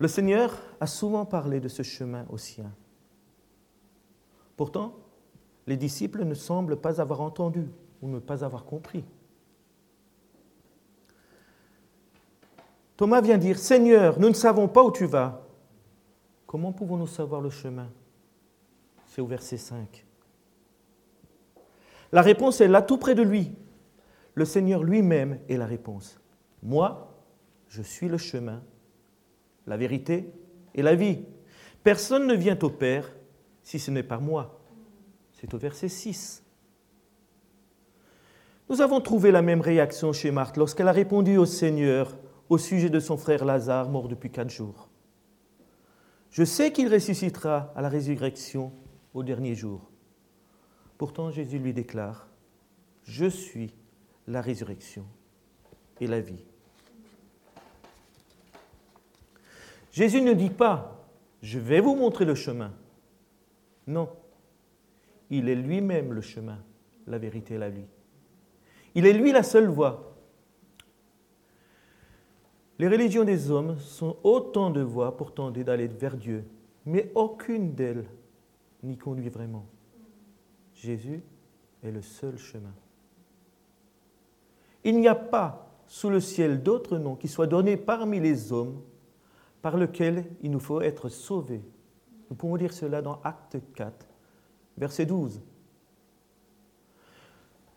Le 0.00 0.08
Seigneur 0.08 0.60
a 0.80 0.88
souvent 0.88 1.24
parlé 1.24 1.60
de 1.60 1.68
ce 1.68 1.84
chemin 1.84 2.26
au 2.30 2.36
sien. 2.36 2.72
Pourtant, 4.56 4.96
les 5.66 5.76
disciples 5.76 6.24
ne 6.24 6.34
semblent 6.34 6.76
pas 6.76 7.00
avoir 7.00 7.20
entendu 7.20 7.68
ou 8.00 8.08
ne 8.08 8.18
pas 8.18 8.44
avoir 8.44 8.64
compris. 8.64 9.04
Thomas 12.96 13.20
vient 13.20 13.38
dire, 13.38 13.58
Seigneur, 13.58 14.18
nous 14.18 14.28
ne 14.28 14.34
savons 14.34 14.68
pas 14.68 14.82
où 14.82 14.92
tu 14.92 15.06
vas. 15.06 15.46
Comment 16.46 16.72
pouvons-nous 16.72 17.06
savoir 17.06 17.40
le 17.40 17.50
chemin? 17.50 17.88
C'est 19.06 19.20
au 19.20 19.26
verset 19.26 19.56
5. 19.56 20.04
La 22.12 22.22
réponse 22.22 22.60
est 22.60 22.68
là 22.68 22.82
tout 22.82 22.98
près 22.98 23.14
de 23.14 23.22
lui. 23.22 23.52
Le 24.34 24.44
Seigneur 24.44 24.82
lui-même 24.82 25.40
est 25.48 25.56
la 25.56 25.66
réponse. 25.66 26.20
Moi, 26.62 27.12
je 27.68 27.82
suis 27.82 28.08
le 28.08 28.18
chemin, 28.18 28.62
la 29.66 29.76
vérité 29.76 30.32
et 30.74 30.82
la 30.82 30.94
vie. 30.94 31.24
Personne 31.82 32.26
ne 32.26 32.34
vient 32.34 32.58
au 32.62 32.70
Père 32.70 33.10
si 33.62 33.78
ce 33.78 33.90
n'est 33.90 34.02
par 34.02 34.20
moi. 34.20 34.61
C'est 35.42 35.54
au 35.54 35.58
verset 35.58 35.88
6. 35.88 36.44
Nous 38.70 38.80
avons 38.80 39.00
trouvé 39.00 39.32
la 39.32 39.42
même 39.42 39.60
réaction 39.60 40.12
chez 40.12 40.30
Marthe 40.30 40.56
lorsqu'elle 40.56 40.86
a 40.86 40.92
répondu 40.92 41.36
au 41.36 41.46
Seigneur 41.46 42.16
au 42.48 42.58
sujet 42.58 42.90
de 42.90 43.00
son 43.00 43.16
frère 43.16 43.44
Lazare 43.44 43.88
mort 43.88 44.06
depuis 44.06 44.30
quatre 44.30 44.50
jours. 44.50 44.88
Je 46.30 46.44
sais 46.44 46.70
qu'il 46.70 46.92
ressuscitera 46.92 47.72
à 47.74 47.82
la 47.82 47.88
résurrection 47.88 48.72
au 49.14 49.24
dernier 49.24 49.56
jour. 49.56 49.90
Pourtant, 50.96 51.32
Jésus 51.32 51.58
lui 51.58 51.72
déclare, 51.72 52.28
Je 53.02 53.26
suis 53.26 53.74
la 54.28 54.42
résurrection 54.42 55.04
et 56.00 56.06
la 56.06 56.20
vie. 56.20 56.44
Jésus 59.90 60.22
ne 60.22 60.34
dit 60.34 60.50
pas, 60.50 61.04
Je 61.42 61.58
vais 61.58 61.80
vous 61.80 61.96
montrer 61.96 62.26
le 62.26 62.36
chemin. 62.36 62.72
Non, 63.88 64.08
il 65.32 65.48
est 65.48 65.54
lui-même 65.54 66.12
le 66.12 66.20
chemin, 66.20 66.62
la 67.06 67.16
vérité 67.16 67.54
et 67.54 67.58
la 67.58 67.70
vie. 67.70 67.86
Il 68.94 69.06
est 69.06 69.14
lui 69.14 69.32
la 69.32 69.42
seule 69.42 69.68
voie. 69.68 70.14
Les 72.78 72.86
religions 72.86 73.24
des 73.24 73.50
hommes 73.50 73.78
sont 73.78 74.18
autant 74.24 74.68
de 74.68 74.82
voies 74.82 75.16
pour 75.16 75.32
tenter 75.32 75.64
d'aller 75.64 75.88
vers 75.88 76.18
Dieu, 76.18 76.44
mais 76.84 77.10
aucune 77.14 77.74
d'elles 77.74 78.04
n'y 78.82 78.98
conduit 78.98 79.30
vraiment. 79.30 79.64
Jésus 80.74 81.22
est 81.82 81.90
le 81.90 82.02
seul 82.02 82.36
chemin. 82.36 82.74
Il 84.84 85.00
n'y 85.00 85.08
a 85.08 85.14
pas 85.14 85.70
sous 85.86 86.10
le 86.10 86.20
ciel 86.20 86.62
d'autre 86.62 86.98
nom 86.98 87.16
qui 87.16 87.28
soit 87.28 87.46
donné 87.46 87.78
parmi 87.78 88.20
les 88.20 88.52
hommes 88.52 88.82
par 89.62 89.78
lequel 89.78 90.26
il 90.42 90.50
nous 90.50 90.60
faut 90.60 90.82
être 90.82 91.08
sauvés. 91.08 91.62
Nous 92.28 92.36
pouvons 92.36 92.56
lire 92.56 92.74
cela 92.74 93.00
dans 93.00 93.18
Acte 93.22 93.56
4, 93.74 94.11
verset 94.76 95.06
12. 95.06 95.40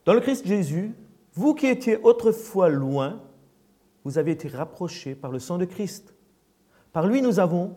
Dans 0.06 0.14
le 0.14 0.20
Christ 0.20 0.46
Jésus, 0.46 0.94
vous 1.34 1.54
qui 1.54 1.68
étiez 1.68 1.98
autrefois 1.98 2.70
loin, 2.70 3.22
vous 4.04 4.18
avez 4.18 4.32
été 4.32 4.48
rapprochés 4.48 5.16
par 5.16 5.32
le 5.32 5.40
sang 5.40 5.58
de 5.58 5.66
Christ. 5.66 6.14
Par 6.94 7.08
lui, 7.08 7.22
nous 7.22 7.40
avons 7.40 7.76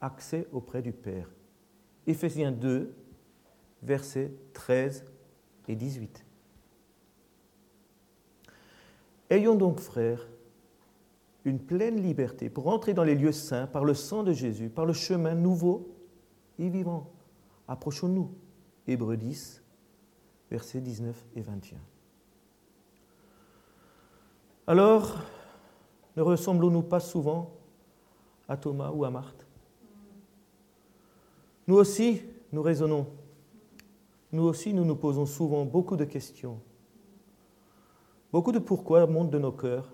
accès 0.00 0.46
auprès 0.52 0.82
du 0.82 0.92
Père. 0.92 1.30
Éphésiens 2.06 2.52
2, 2.52 2.94
versets 3.82 4.32
13 4.54 5.04
et 5.68 5.76
18. 5.76 6.24
Ayons 9.30 9.56
donc, 9.56 9.80
frères, 9.80 10.26
une 11.44 11.58
pleine 11.58 12.00
liberté 12.00 12.48
pour 12.48 12.68
entrer 12.68 12.94
dans 12.94 13.04
les 13.04 13.14
lieux 13.14 13.32
saints 13.32 13.66
par 13.66 13.84
le 13.84 13.94
sang 13.94 14.22
de 14.22 14.32
Jésus, 14.32 14.70
par 14.70 14.86
le 14.86 14.94
chemin 14.94 15.34
nouveau 15.34 15.94
et 16.58 16.68
vivant. 16.68 17.10
Approchons-nous. 17.68 18.30
Hébreux 18.88 19.18
10, 19.18 19.62
versets 20.50 20.80
19 20.80 21.26
et 21.36 21.42
21. 21.42 21.78
Alors, 24.66 25.18
ne 26.16 26.22
ressemblons-nous 26.22 26.82
pas 26.82 26.98
souvent 26.98 27.50
à 28.48 28.56
Thomas 28.56 28.90
ou 28.90 29.04
à 29.04 29.10
Marthe? 29.10 29.46
Nous 31.66 31.76
aussi, 31.76 32.22
nous 32.50 32.62
raisonnons. 32.62 33.06
Nous 34.32 34.42
aussi, 34.42 34.72
nous 34.72 34.86
nous 34.86 34.96
posons 34.96 35.26
souvent 35.26 35.66
beaucoup 35.66 35.96
de 35.96 36.04
questions. 36.06 36.58
Beaucoup 38.32 38.52
de 38.52 38.58
pourquoi 38.58 39.06
montent 39.06 39.30
de 39.30 39.38
nos 39.38 39.52
cœurs 39.52 39.92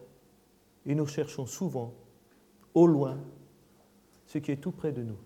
et 0.87 0.95
nous 0.95 1.07
cherchons 1.07 1.47
souvent, 1.47 1.95
au 2.75 2.87
loin, 2.87 3.19
ce 4.27 4.39
qui 4.39 4.53
est 4.53 4.57
tout 4.57 4.73
près 4.73 4.93
de 4.93 5.03
nous. 5.03 5.19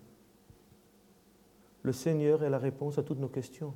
Le 1.83 1.93
Seigneur 1.93 2.43
est 2.43 2.49
la 2.49 2.57
réponse 2.57 2.97
à 2.97 3.03
toutes 3.03 3.19
nos 3.19 3.29
questions. 3.29 3.73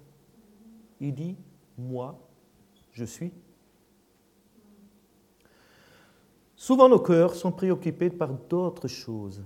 Il 1.00 1.13
dit, 1.13 1.38
moi, 1.78 2.20
je 2.92 3.06
suis. 3.06 3.32
Souvent 6.56 6.88
nos 6.88 7.00
cœurs 7.00 7.36
sont 7.36 7.52
préoccupés 7.52 8.10
par 8.10 8.34
d'autres 8.34 8.88
choses 8.88 9.44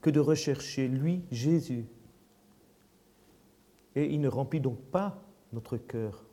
que 0.00 0.10
de 0.10 0.20
rechercher 0.20 0.88
lui, 0.88 1.22
Jésus. 1.30 1.86
Et 3.94 4.12
il 4.12 4.20
ne 4.20 4.28
remplit 4.28 4.60
donc 4.60 4.78
pas 4.78 5.22
notre 5.52 5.76
cœur 5.76 6.24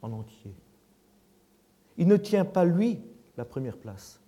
en 0.00 0.12
entier. 0.12 0.54
Il 1.96 2.08
ne 2.08 2.16
tient 2.16 2.44
pas 2.44 2.64
lui 2.64 3.00
la 3.36 3.44
première 3.44 3.76
place. 3.76 4.20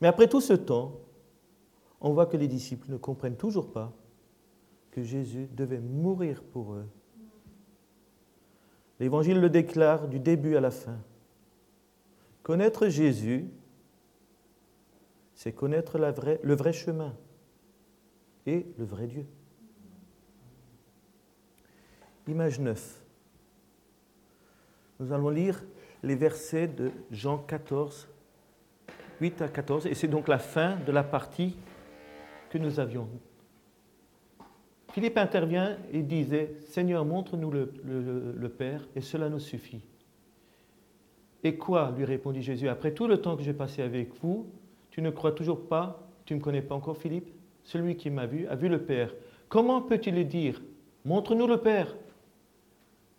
Mais 0.00 0.08
après 0.08 0.28
tout 0.28 0.40
ce 0.40 0.52
temps, 0.52 1.00
on 2.00 2.12
voit 2.12 2.26
que 2.26 2.36
les 2.36 2.48
disciples 2.48 2.90
ne 2.90 2.96
comprennent 2.96 3.36
toujours 3.36 3.72
pas 3.72 3.92
que 4.94 5.02
Jésus 5.02 5.48
devait 5.52 5.80
mourir 5.80 6.44
pour 6.44 6.74
eux. 6.74 6.86
L'Évangile 9.00 9.40
le 9.40 9.50
déclare 9.50 10.06
du 10.06 10.20
début 10.20 10.54
à 10.54 10.60
la 10.60 10.70
fin. 10.70 10.98
Connaître 12.44 12.86
Jésus, 12.86 13.50
c'est 15.34 15.52
connaître 15.52 15.98
le 15.98 16.54
vrai 16.54 16.72
chemin 16.72 17.16
et 18.46 18.66
le 18.78 18.84
vrai 18.84 19.08
Dieu. 19.08 19.26
Image 22.28 22.60
9. 22.60 23.02
Nous 25.00 25.12
allons 25.12 25.28
lire 25.28 25.64
les 26.04 26.14
versets 26.14 26.68
de 26.68 26.92
Jean 27.10 27.38
14, 27.38 28.08
8 29.20 29.42
à 29.42 29.48
14, 29.48 29.86
et 29.86 29.94
c'est 29.94 30.06
donc 30.06 30.28
la 30.28 30.38
fin 30.38 30.76
de 30.76 30.92
la 30.92 31.02
partie 31.02 31.56
que 32.48 32.58
nous 32.58 32.78
avions. 32.78 33.08
Philippe 34.94 35.18
intervient 35.18 35.76
et 35.92 36.02
disait, 36.02 36.54
Seigneur, 36.68 37.04
montre-nous 37.04 37.50
le, 37.50 38.48
Père, 38.56 38.86
et 38.94 39.00
cela 39.00 39.28
nous 39.28 39.40
suffit. 39.40 39.80
Et 41.42 41.56
quoi 41.56 41.92
lui 41.96 42.04
répondit 42.04 42.42
Jésus, 42.42 42.68
après 42.68 42.94
tout 42.94 43.08
le 43.08 43.20
temps 43.20 43.36
que 43.36 43.42
j'ai 43.42 43.54
passé 43.54 43.82
avec 43.82 44.14
vous, 44.22 44.46
tu 44.92 45.02
ne 45.02 45.10
crois 45.10 45.32
toujours 45.32 45.66
pas, 45.66 46.08
tu 46.24 46.34
ne 46.34 46.38
me 46.38 46.44
connais 46.44 46.62
pas 46.62 46.76
encore, 46.76 46.96
Philippe? 46.96 47.28
Celui 47.64 47.96
qui 47.96 48.08
m'a 48.08 48.26
vu 48.26 48.46
a 48.46 48.54
vu 48.54 48.68
le 48.68 48.82
Père. 48.82 49.12
Comment 49.48 49.82
peut-il 49.82 50.28
dire, 50.28 50.62
montre-nous 51.04 51.48
le 51.48 51.56
Père 51.56 51.96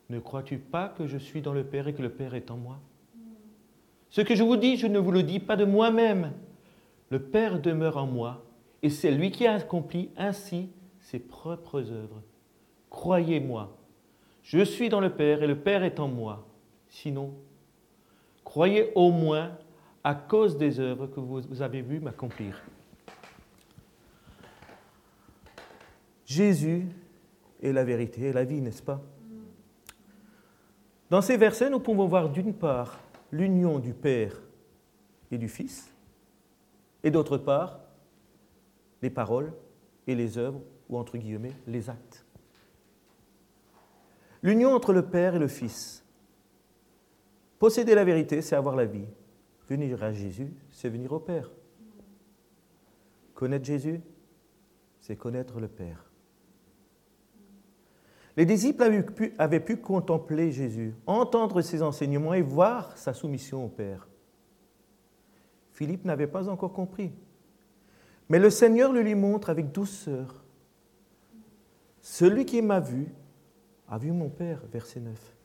ne 0.09 0.19
crois-tu 0.19 0.59
pas 0.59 0.87
que 0.87 1.07
je 1.07 1.17
suis 1.17 1.41
dans 1.41 1.51
le 1.51 1.65
Père 1.65 1.89
et 1.89 1.93
que 1.93 2.01
le 2.01 2.09
Père 2.09 2.35
est 2.35 2.51
en 2.51 2.55
moi? 2.55 2.79
Ce 4.09 4.21
que 4.21 4.33
je 4.33 4.43
vous 4.43 4.55
dis, 4.55 4.77
je 4.77 4.87
ne 4.87 4.97
vous 4.97 5.11
le 5.11 5.23
dis 5.23 5.41
pas 5.41 5.57
de 5.57 5.65
moi-même. 5.65 6.31
Le 7.09 7.19
Père 7.19 7.59
demeure 7.59 7.97
en 7.97 8.07
moi 8.07 8.45
et 8.81 8.89
c'est 8.89 9.11
lui 9.11 9.29
qui 9.31 9.45
a 9.45 9.55
accompli 9.55 10.09
ainsi 10.15 10.69
ses 11.05 11.19
propres 11.19 11.91
œuvres. 11.91 12.21
Croyez-moi, 12.89 13.77
je 14.41 14.63
suis 14.63 14.89
dans 14.89 14.99
le 14.99 15.11
Père 15.11 15.43
et 15.43 15.47
le 15.47 15.57
Père 15.57 15.83
est 15.83 15.99
en 15.99 16.07
moi. 16.07 16.47
Sinon, 16.89 17.35
croyez 18.43 18.91
au 18.95 19.11
moins 19.11 19.55
à 20.03 20.15
cause 20.15 20.57
des 20.57 20.79
œuvres 20.79 21.05
que 21.07 21.19
vous 21.19 21.61
avez 21.61 21.81
vues 21.81 21.99
m'accomplir. 21.99 22.59
Jésus 26.25 26.87
est 27.61 27.71
la 27.71 27.83
vérité 27.83 28.23
et 28.23 28.33
la 28.33 28.43
vie, 28.43 28.61
n'est-ce 28.61 28.81
pas? 28.81 29.01
Dans 31.11 31.21
ces 31.21 31.37
versets, 31.37 31.69
nous 31.69 31.79
pouvons 31.79 32.07
voir 32.07 32.29
d'une 32.29 32.53
part 32.53 32.99
l'union 33.31 33.77
du 33.77 33.93
Père 33.93 34.41
et 35.29 35.37
du 35.37 35.49
Fils, 35.49 35.93
et 37.03 37.11
d'autre 37.11 37.37
part 37.37 37.79
les 39.03 39.11
paroles 39.11 39.53
et 40.07 40.15
les 40.15 40.39
œuvres, 40.39 40.61
ou 40.89 40.97
entre 40.97 41.17
guillemets 41.17 41.55
les 41.67 41.89
actes. 41.89 42.25
L'union 44.43 44.73
entre 44.73 44.93
le 44.93 45.07
Père 45.07 45.35
et 45.35 45.39
le 45.39 45.47
Fils. 45.47 46.05
Posséder 47.57 47.95
la 47.95 48.03
vérité, 48.03 48.41
c'est 48.41 48.55
avoir 48.55 48.75
la 48.75 48.85
vie. 48.85 49.07
Venir 49.67 50.03
à 50.03 50.13
Jésus, 50.13 50.53
c'est 50.69 50.89
venir 50.89 51.11
au 51.11 51.19
Père. 51.19 51.51
Connaître 53.33 53.65
Jésus, 53.65 54.01
c'est 54.99 55.15
connaître 55.15 55.59
le 55.59 55.67
Père. 55.67 56.05
Les 58.37 58.45
disciples 58.45 58.83
avaient 59.39 59.59
pu, 59.59 59.77
contempler 59.77 60.51
Jésus, 60.51 60.93
entendre 61.07 61.61
ses 61.61 61.81
enseignements 61.81 62.33
et 62.33 62.41
voir 62.41 62.97
sa 62.97 63.13
soumission 63.13 63.65
au 63.65 63.69
Père. 63.69 64.07
Philippe 65.71 66.05
n'avait 66.05 66.27
pas 66.27 66.49
encore 66.49 66.73
compris. 66.73 67.11
Mais 68.29 68.39
le 68.39 68.49
Seigneur 68.49 68.91
le 68.91 69.01
lui 69.01 69.15
montre 69.15 69.49
avec 69.49 69.71
douceur. 69.71 70.44
Celui 72.05 72.45
qui 72.45 72.61
m'a 72.61 72.79
vu 72.79 73.11
a 73.87 73.97
vu 73.97 74.11
mon 74.11 74.29
Père, 74.29 74.61
verset 74.71 74.99
9. 74.99 75.35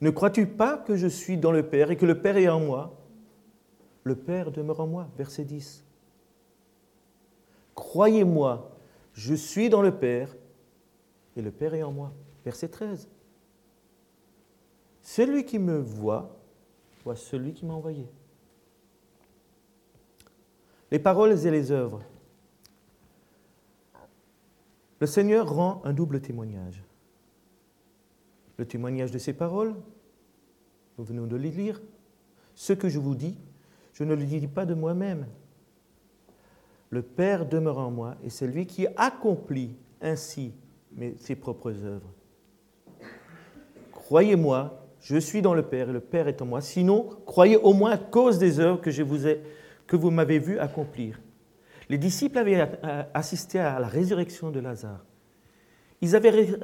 Ne 0.00 0.10
crois-tu 0.10 0.46
pas 0.46 0.78
que 0.78 0.94
je 0.94 1.08
suis 1.08 1.36
dans 1.36 1.50
le 1.50 1.68
Père 1.68 1.90
et 1.90 1.96
que 1.96 2.06
le 2.06 2.22
Père 2.22 2.36
est 2.36 2.46
en 2.46 2.60
moi? 2.60 2.96
Le 4.04 4.14
Père 4.14 4.52
demeure 4.52 4.78
en 4.78 4.86
moi. 4.86 5.08
Verset 5.18 5.46
10. 5.46 5.84
Croyez-moi, 7.74 8.70
je 9.14 9.34
suis 9.34 9.68
dans 9.68 9.82
le 9.82 9.98
Père 9.98 10.36
et 11.34 11.42
le 11.42 11.50
Père 11.50 11.74
est 11.74 11.82
en 11.82 11.90
moi. 11.90 12.12
Verset 12.44 12.68
13. 12.68 13.08
Celui 15.02 15.44
qui 15.44 15.58
me 15.58 15.76
voit 15.76 16.36
voit 17.02 17.16
celui 17.16 17.52
qui 17.52 17.66
m'a 17.66 17.74
envoyé. 17.74 18.08
Les 20.92 21.00
paroles 21.00 21.32
et 21.32 21.50
les 21.50 21.72
œuvres. 21.72 22.00
Le 25.04 25.06
Seigneur 25.06 25.54
rend 25.54 25.82
un 25.84 25.92
double 25.92 26.22
témoignage. 26.22 26.82
Le 28.56 28.64
témoignage 28.64 29.10
de 29.10 29.18
ses 29.18 29.34
paroles, 29.34 29.74
nous 30.96 31.04
venons 31.04 31.26
de 31.26 31.36
les 31.36 31.50
lire. 31.50 31.82
Ce 32.54 32.72
que 32.72 32.88
je 32.88 32.98
vous 32.98 33.14
dis, 33.14 33.36
je 33.92 34.02
ne 34.02 34.14
le 34.14 34.24
dis 34.24 34.46
pas 34.46 34.64
de 34.64 34.72
moi-même. 34.72 35.26
Le 36.88 37.02
Père 37.02 37.44
demeure 37.44 37.80
en 37.80 37.90
moi 37.90 38.14
et 38.24 38.30
c'est 38.30 38.46
lui 38.46 38.64
qui 38.66 38.86
accomplit 38.96 39.76
ainsi 40.00 40.54
ses 41.18 41.36
propres 41.36 41.84
œuvres. 41.84 42.14
Croyez-moi, 43.92 44.86
je 45.00 45.18
suis 45.18 45.42
dans 45.42 45.52
le 45.52 45.64
Père 45.64 45.90
et 45.90 45.92
le 45.92 46.00
Père 46.00 46.28
est 46.28 46.40
en 46.40 46.46
moi. 46.46 46.62
Sinon, 46.62 47.10
croyez 47.26 47.58
au 47.58 47.74
moins 47.74 47.90
à 47.90 47.98
cause 47.98 48.38
des 48.38 48.58
œuvres 48.58 48.80
que, 48.80 48.88
que 49.86 49.96
vous 49.96 50.10
m'avez 50.10 50.38
vu 50.38 50.58
accomplir. 50.58 51.20
Les 51.88 51.98
disciples 51.98 52.38
avaient 52.38 52.80
assisté 53.12 53.58
à 53.58 53.78
la 53.78 53.86
résurrection 53.86 54.50
de 54.50 54.60
Lazare. 54.60 55.04
Ils 56.00 56.16
avaient 56.16 56.58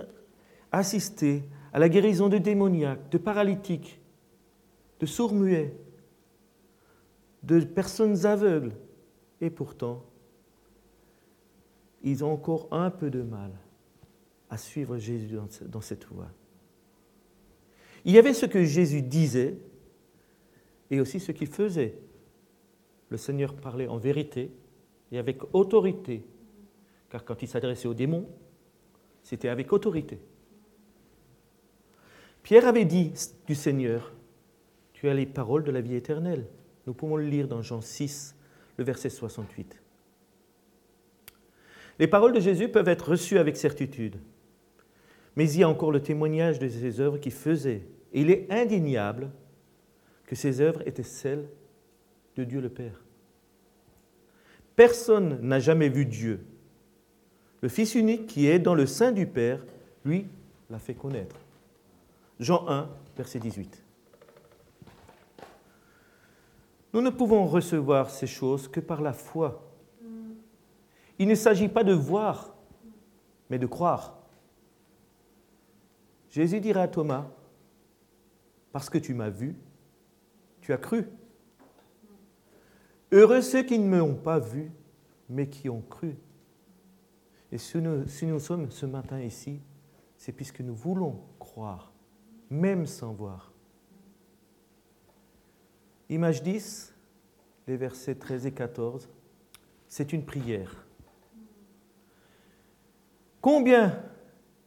assisté 0.73 1.45
à 1.73 1.79
la 1.79 1.89
guérison 1.89 2.29
de 2.29 2.39
démoniaques, 2.39 3.11
de 3.11 3.19
paralytiques, 3.19 4.01
de 4.99 5.07
sourds-muets, 5.07 5.75
de 7.43 7.61
personnes 7.61 8.27
aveugles. 8.27 8.73
Et 9.41 9.51
pourtant, 9.51 10.05
ils 12.03 12.25
ont 12.25 12.33
encore 12.33 12.69
un 12.71 12.91
peu 12.91 13.11
de 13.11 13.23
mal 13.23 13.53
à 14.49 14.57
suivre 14.57 14.99
Jésus 14.99 15.39
dans 15.69 15.81
cette 15.81 16.07
voie. 16.07 16.31
Il 18.05 18.13
y 18.13 18.19
avait 18.19 18.35
ce 18.35 18.47
que 18.47 18.65
Jésus 18.65 19.03
disait 19.03 19.59
et 20.91 21.01
aussi 21.01 21.21
ce 21.21 21.33
qu'il 21.33 21.47
faisait. 21.47 21.99
Le 23.11 23.17
Seigneur 23.17 23.55
parlait 23.55 23.87
en 23.87 23.99
vérité 23.99 24.51
et 25.13 25.19
avec 25.19 25.43
autorité, 25.55 26.25
car 27.09 27.25
quand 27.25 27.43
il 27.43 27.49
s'adressait 27.49 27.89
aux 27.89 27.95
démons, 27.95 28.29
c'était 29.23 29.49
avec 29.49 29.73
autorité. 29.73 30.21
Pierre 32.43 32.67
avait 32.67 32.85
dit 32.85 33.13
du 33.47 33.55
Seigneur, 33.55 34.13
tu 34.93 35.09
as 35.09 35.15
les 35.15 35.27
paroles 35.27 35.65
de 35.65 35.71
la 35.71 35.81
vie 35.81 35.95
éternelle. 35.95 36.47
Nous 36.87 36.95
pouvons 36.95 37.17
le 37.17 37.27
lire 37.27 37.49
dans 37.49 37.63
Jean 37.63 37.81
6, 37.81 38.35
le 38.77 38.85
verset 38.85 39.11
68. 39.11 39.81
Les 41.99 42.07
paroles 42.07 42.33
de 42.33 42.41
Jésus 42.41 42.69
peuvent 42.69 42.89
être 42.89 43.11
reçues 43.11 43.39
avec 43.39 43.57
certitude, 43.57 44.17
mais 45.37 45.51
il 45.51 45.61
y 45.61 45.63
a 45.63 45.69
encore 45.69 45.93
le 45.93 46.03
témoignage 46.03 46.59
de 46.59 46.69
ses 46.69 47.01
œuvres 47.01 47.19
qui 47.19 47.31
faisait. 47.31 47.83
Et 48.13 48.23
il 48.23 48.31
est 48.31 48.51
indéniable 48.51 49.31
que 50.27 50.35
ces 50.35 50.61
œuvres 50.61 50.87
étaient 50.87 51.03
celles 51.03 51.49
de 52.37 52.45
Dieu 52.45 52.61
le 52.61 52.71
Père. 52.71 53.03
Personne 54.77 55.39
n'a 55.43 55.59
jamais 55.59 55.89
vu 55.89 56.07
Dieu. 56.07 56.47
Le 57.61 57.69
Fils 57.69 57.95
unique 57.95 58.27
qui 58.27 58.47
est 58.47 58.59
dans 58.59 58.75
le 58.75 58.87
sein 58.87 59.13
du 59.13 59.27
Père, 59.27 59.65
lui, 60.05 60.27
l'a 60.71 60.79
fait 60.79 60.95
connaître. 60.95 61.37
Jean 62.39 62.67
1, 62.69 62.89
verset 63.17 63.39
18. 63.39 63.85
Nous 66.93 67.03
ne 67.03 67.11
pouvons 67.11 67.47
recevoir 67.47 68.11
ces 68.11 68.27
choses 68.27 68.67
que 68.67 68.81
par 68.81 69.03
la 69.03 69.13
foi. 69.13 69.63
Il 71.19 71.29
ne 71.29 71.35
s'agit 71.35 71.69
pas 71.69 71.85
de 71.85 71.93
voir, 71.93 72.57
mais 73.51 73.59
de 73.59 73.67
croire. 73.67 74.17
Jésus 76.31 76.61
dira 76.61 76.83
à 76.83 76.89
Thomas, 76.89 77.27
parce 78.73 78.89
que 78.89 78.99
tu 78.99 79.15
m'as 79.15 79.29
vu, 79.29 79.57
tu 80.61 80.73
as 80.73 80.79
cru. 80.79 81.07
Heureux 83.13 83.43
ceux 83.43 83.63
qui 83.63 83.79
ne 83.79 83.89
m'ont 83.89 84.15
pas 84.15 84.39
vu, 84.39 84.71
mais 85.29 85.49
qui 85.49 85.69
ont 85.69 85.83
cru. 85.83 86.17
Et 87.53 87.59
si 87.59 87.79
nous, 87.79 88.05
nous 88.23 88.39
sommes 88.39 88.71
ce 88.71 88.87
matin 88.87 89.21
ici, 89.21 89.61
c'est 90.17 90.33
puisque 90.33 90.61
nous 90.61 90.75
voulons 90.75 91.21
croire, 91.39 91.93
même 92.51 92.87
sans 92.87 93.13
voir. 93.13 93.53
Image 96.09 96.43
10, 96.43 96.95
les 97.67 97.77
versets 97.77 98.15
13 98.15 98.47
et 98.47 98.53
14, 98.53 99.09
c'est 99.89 100.13
une 100.13 100.25
prière. 100.25 100.87
Combien 103.41 104.03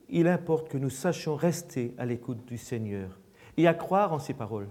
il 0.09 0.27
importe 0.27 0.69
que 0.69 0.77
nous 0.77 0.89
sachions 0.89 1.35
rester 1.35 1.93
à 1.97 2.05
l'écoute 2.05 2.45
du 2.45 2.57
Seigneur 2.57 3.19
et 3.57 3.67
à 3.67 3.73
croire 3.73 4.13
en 4.13 4.19
ses 4.19 4.33
paroles. 4.33 4.69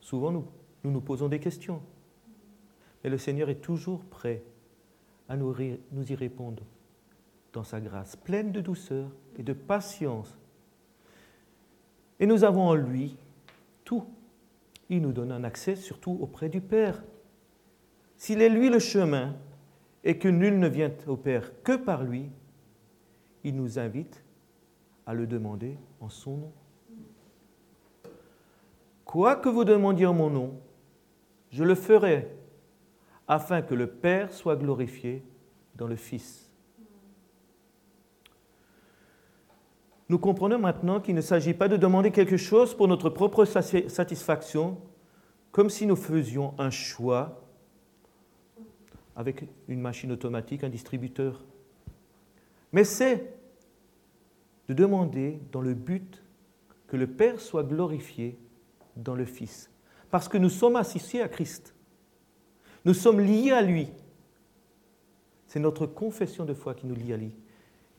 Souvent, 0.00 0.30
nous, 0.30 0.46
nous, 0.84 1.00
posons 1.00 1.28
des 1.28 1.40
questions, 1.40 1.82
mais 3.08 3.12
le 3.12 3.16
Seigneur 3.16 3.48
est 3.48 3.62
toujours 3.62 4.04
prêt 4.04 4.42
à 5.30 5.36
nous 5.38 5.54
y 5.58 6.14
répondre 6.14 6.62
dans 7.54 7.64
sa 7.64 7.80
grâce, 7.80 8.16
pleine 8.16 8.52
de 8.52 8.60
douceur 8.60 9.10
et 9.38 9.42
de 9.42 9.54
patience. 9.54 10.36
Et 12.20 12.26
nous 12.26 12.44
avons 12.44 12.68
en 12.68 12.74
lui 12.74 13.16
tout. 13.82 14.04
Il 14.90 15.00
nous 15.00 15.12
donne 15.12 15.32
un 15.32 15.42
accès 15.42 15.74
surtout 15.74 16.18
auprès 16.20 16.50
du 16.50 16.60
Père. 16.60 17.02
S'il 18.18 18.42
est 18.42 18.50
lui 18.50 18.68
le 18.68 18.78
chemin 18.78 19.34
et 20.04 20.18
que 20.18 20.28
nul 20.28 20.58
ne 20.58 20.68
vient 20.68 20.92
au 21.06 21.16
Père 21.16 21.62
que 21.62 21.76
par 21.76 22.04
lui, 22.04 22.28
il 23.42 23.56
nous 23.56 23.78
invite 23.78 24.22
à 25.06 25.14
le 25.14 25.26
demander 25.26 25.78
en 26.00 26.10
son 26.10 26.36
nom. 26.36 26.52
Quoi 29.06 29.36
que 29.36 29.48
vous 29.48 29.64
demandiez 29.64 30.04
en 30.04 30.12
mon 30.12 30.28
nom, 30.28 30.60
je 31.48 31.64
le 31.64 31.74
ferai, 31.74 32.37
afin 33.28 33.60
que 33.60 33.74
le 33.74 33.86
Père 33.86 34.32
soit 34.32 34.56
glorifié 34.56 35.22
dans 35.76 35.86
le 35.86 35.96
Fils. 35.96 36.50
Nous 40.08 40.18
comprenons 40.18 40.58
maintenant 40.58 41.00
qu'il 41.00 41.14
ne 41.14 41.20
s'agit 41.20 41.52
pas 41.52 41.68
de 41.68 41.76
demander 41.76 42.10
quelque 42.10 42.38
chose 42.38 42.74
pour 42.74 42.88
notre 42.88 43.10
propre 43.10 43.44
satisfaction, 43.44 44.78
comme 45.52 45.68
si 45.68 45.86
nous 45.86 45.96
faisions 45.96 46.54
un 46.58 46.70
choix 46.70 47.44
avec 49.14 49.44
une 49.68 49.80
machine 49.80 50.10
automatique, 50.12 50.64
un 50.64 50.70
distributeur. 50.70 51.44
Mais 52.72 52.84
c'est 52.84 53.34
de 54.68 54.74
demander 54.74 55.40
dans 55.52 55.60
le 55.60 55.74
but 55.74 56.22
que 56.86 56.96
le 56.96 57.06
Père 57.06 57.40
soit 57.40 57.64
glorifié 57.64 58.38
dans 58.96 59.14
le 59.14 59.26
Fils. 59.26 59.70
Parce 60.10 60.28
que 60.28 60.38
nous 60.38 60.48
sommes 60.48 60.76
associés 60.76 61.20
à 61.20 61.28
Christ. 61.28 61.74
Nous 62.88 62.94
sommes 62.94 63.20
liés 63.20 63.50
à 63.50 63.60
lui. 63.60 63.90
C'est 65.46 65.60
notre 65.60 65.84
confession 65.84 66.46
de 66.46 66.54
foi 66.54 66.72
qui 66.72 66.86
nous 66.86 66.94
lie 66.94 67.12
à 67.12 67.18
lui. 67.18 67.34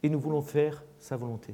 Et 0.01 0.09
nous 0.09 0.19
voulons 0.19 0.41
faire 0.41 0.83
sa 0.97 1.15
volonté. 1.15 1.53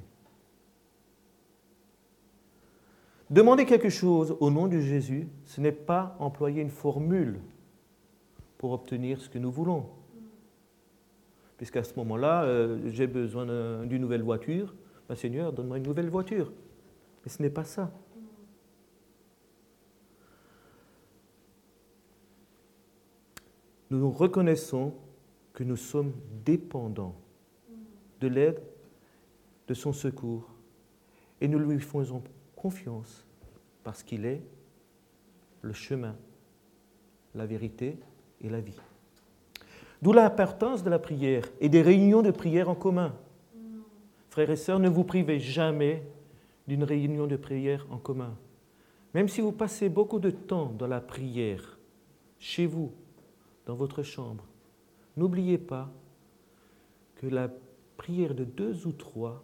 Demander 3.30 3.66
quelque 3.66 3.90
chose 3.90 4.38
au 4.40 4.50
nom 4.50 4.70
de 4.70 4.80
Jésus, 4.80 5.28
ce 5.44 5.60
n'est 5.60 5.74
pas 5.74 6.16
employer 6.20 6.62
une 6.62 6.70
formule 6.70 7.42
pour 8.58 8.72
obtenir 8.72 9.20
ce 9.20 9.28
que 9.28 9.38
nous 9.38 9.52
voulons. 9.52 9.90
Puisqu'à 11.58 11.84
ce 11.84 11.94
moment-là, 11.98 12.44
euh, 12.46 12.90
j'ai 12.90 13.06
besoin 13.06 13.84
d'une 13.86 14.02
nouvelle 14.02 14.24
voiture, 14.24 14.74
ben, 15.10 15.16
Seigneur, 15.16 15.52
donne-moi 15.52 15.80
une 15.80 15.88
nouvelle 15.88 16.10
voiture. 16.10 16.54
Mais 17.26 17.30
ce 17.30 17.42
n'est 17.42 17.50
pas 17.50 17.66
ça. 17.66 17.92
Nous 23.96 24.12
reconnaissons 24.12 24.94
que 25.54 25.64
nous 25.64 25.76
sommes 25.76 26.14
dépendants 26.44 27.16
de 28.20 28.28
l'aide, 28.28 28.62
de 29.68 29.74
son 29.74 29.94
secours, 29.94 30.50
et 31.42 31.48
nous 31.48 31.60
lui 31.60 31.80
faisons 31.80 32.22
confiance 32.56 33.26
parce 33.84 34.04
qu'il 34.04 34.26
est 34.26 34.42
le 35.62 35.74
chemin, 35.74 36.16
la 37.34 37.46
vérité 37.46 37.98
et 38.42 38.50
la 38.50 38.62
vie. 38.62 38.80
D'où 40.02 40.14
l'importance 40.14 40.84
de 40.84 40.90
la 40.90 41.00
prière 41.00 41.50
et 41.60 41.70
des 41.70 41.82
réunions 41.82 42.22
de 42.22 42.32
prière 42.32 42.70
en 42.70 42.76
commun. 42.76 43.16
Frères 44.30 44.50
et 44.50 44.56
sœurs, 44.56 44.80
ne 44.80 44.90
vous 44.90 45.04
privez 45.04 45.40
jamais 45.40 46.04
d'une 46.68 46.84
réunion 46.84 47.28
de 47.28 47.36
prière 47.36 47.88
en 47.90 47.98
commun. 47.98 48.36
Même 49.14 49.30
si 49.30 49.42
vous 49.42 49.52
passez 49.54 49.88
beaucoup 49.88 50.20
de 50.20 50.30
temps 50.30 50.74
dans 50.78 50.88
la 50.88 51.00
prière, 51.00 51.80
chez 52.38 52.66
vous, 52.66 52.92
dans 53.66 53.76
votre 53.76 54.04
chambre, 54.04 54.46
n'oubliez 55.18 55.58
pas 55.58 55.92
que 57.16 57.28
la 57.28 57.50
prière 57.98 58.36
de 58.36 58.44
deux 58.44 58.86
ou 58.88 58.92
trois 58.92 59.44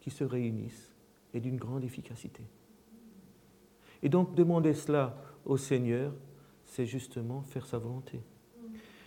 qui 0.00 0.10
se 0.10 0.24
réunissent 0.24 0.94
est 1.34 1.40
d'une 1.40 1.56
grande 1.56 1.84
efficacité. 1.84 2.42
Et 4.02 4.08
donc 4.08 4.34
demandez 4.34 4.74
cela 4.74 5.16
au 5.44 5.56
Seigneur, 5.56 6.12
c'est 6.64 6.86
justement 6.86 7.42
faire 7.42 7.66
sa 7.66 7.78
volonté. 7.78 8.20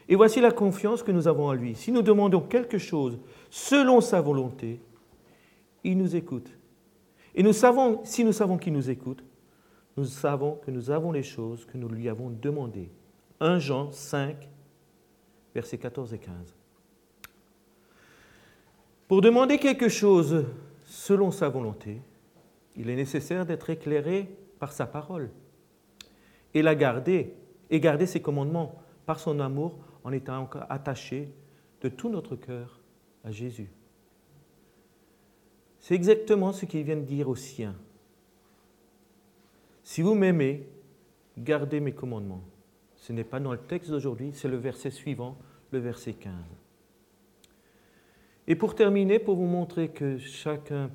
Et 0.07 0.15
voici 0.15 0.39
la 0.39 0.51
confiance 0.51 1.03
que 1.03 1.11
nous 1.11 1.27
avons 1.27 1.47
en 1.47 1.53
lui. 1.53 1.75
Si 1.75 1.91
nous 1.91 2.01
demandons 2.01 2.41
quelque 2.41 2.77
chose 2.77 3.19
selon 3.49 4.01
sa 4.01 4.21
volonté, 4.21 4.79
il 5.83 5.97
nous 5.97 6.15
écoute. 6.15 6.49
Et 7.33 7.43
nous 7.43 7.53
savons, 7.53 8.01
si 8.03 8.23
nous 8.23 8.31
savons 8.31 8.57
qu'il 8.57 8.73
nous 8.73 8.89
écoute, 8.89 9.23
nous 9.97 10.05
savons 10.05 10.55
que 10.55 10.71
nous 10.71 10.91
avons 10.91 11.11
les 11.11 11.23
choses 11.23 11.65
que 11.65 11.77
nous 11.77 11.89
lui 11.89 12.07
avons 12.07 12.29
demandées. 12.29 12.91
1 13.39 13.59
Jean 13.59 13.91
5, 13.91 14.47
versets 15.55 15.77
14 15.77 16.13
et 16.13 16.19
15. 16.19 16.53
Pour 19.07 19.21
demander 19.21 19.57
quelque 19.57 19.87
chose 19.87 20.45
selon 20.85 21.31
sa 21.31 21.47
volonté, 21.47 22.01
il 22.75 22.89
est 22.89 22.95
nécessaire 22.95 23.45
d'être 23.45 23.69
éclairé 23.69 24.29
par 24.59 24.73
sa 24.73 24.85
parole 24.85 25.31
et 26.53 26.61
la 26.61 26.75
garder, 26.75 27.33
et 27.69 27.79
garder 27.79 28.05
ses 28.05 28.21
commandements 28.21 28.81
par 29.05 29.19
son 29.19 29.39
amour 29.39 29.77
en 30.03 30.11
étant 30.11 30.49
attaché 30.69 31.33
de 31.81 31.89
tout 31.89 32.09
notre 32.09 32.35
cœur 32.35 32.79
à 33.23 33.31
Jésus. 33.31 33.71
C'est 35.79 35.95
exactement 35.95 36.51
ce 36.51 36.65
qu'il 36.65 36.83
vient 36.83 36.97
de 36.97 37.01
dire 37.01 37.29
aux 37.29 37.35
siens. 37.35 37.75
Si 39.83 40.01
vous 40.01 40.15
m'aimez, 40.15 40.67
gardez 41.37 41.79
mes 41.79 41.93
commandements. 41.93 42.43
Ce 43.05 43.13
n'est 43.13 43.23
pas 43.23 43.39
dans 43.39 43.51
le 43.51 43.59
texte 43.59 43.91
d'aujourd'hui, 43.91 44.31
c'est 44.33 44.47
le 44.47 44.57
verset 44.57 44.89
suivant, 44.89 45.37
le 45.69 45.77
verset 45.77 46.13
15. 46.13 46.33
Et 48.47 48.55
pour 48.55 48.73
terminer, 48.73 49.19
pour 49.19 49.35
vous 49.35 49.45
montrer 49.45 49.89
que 49.89 50.17
chacun 50.17 50.89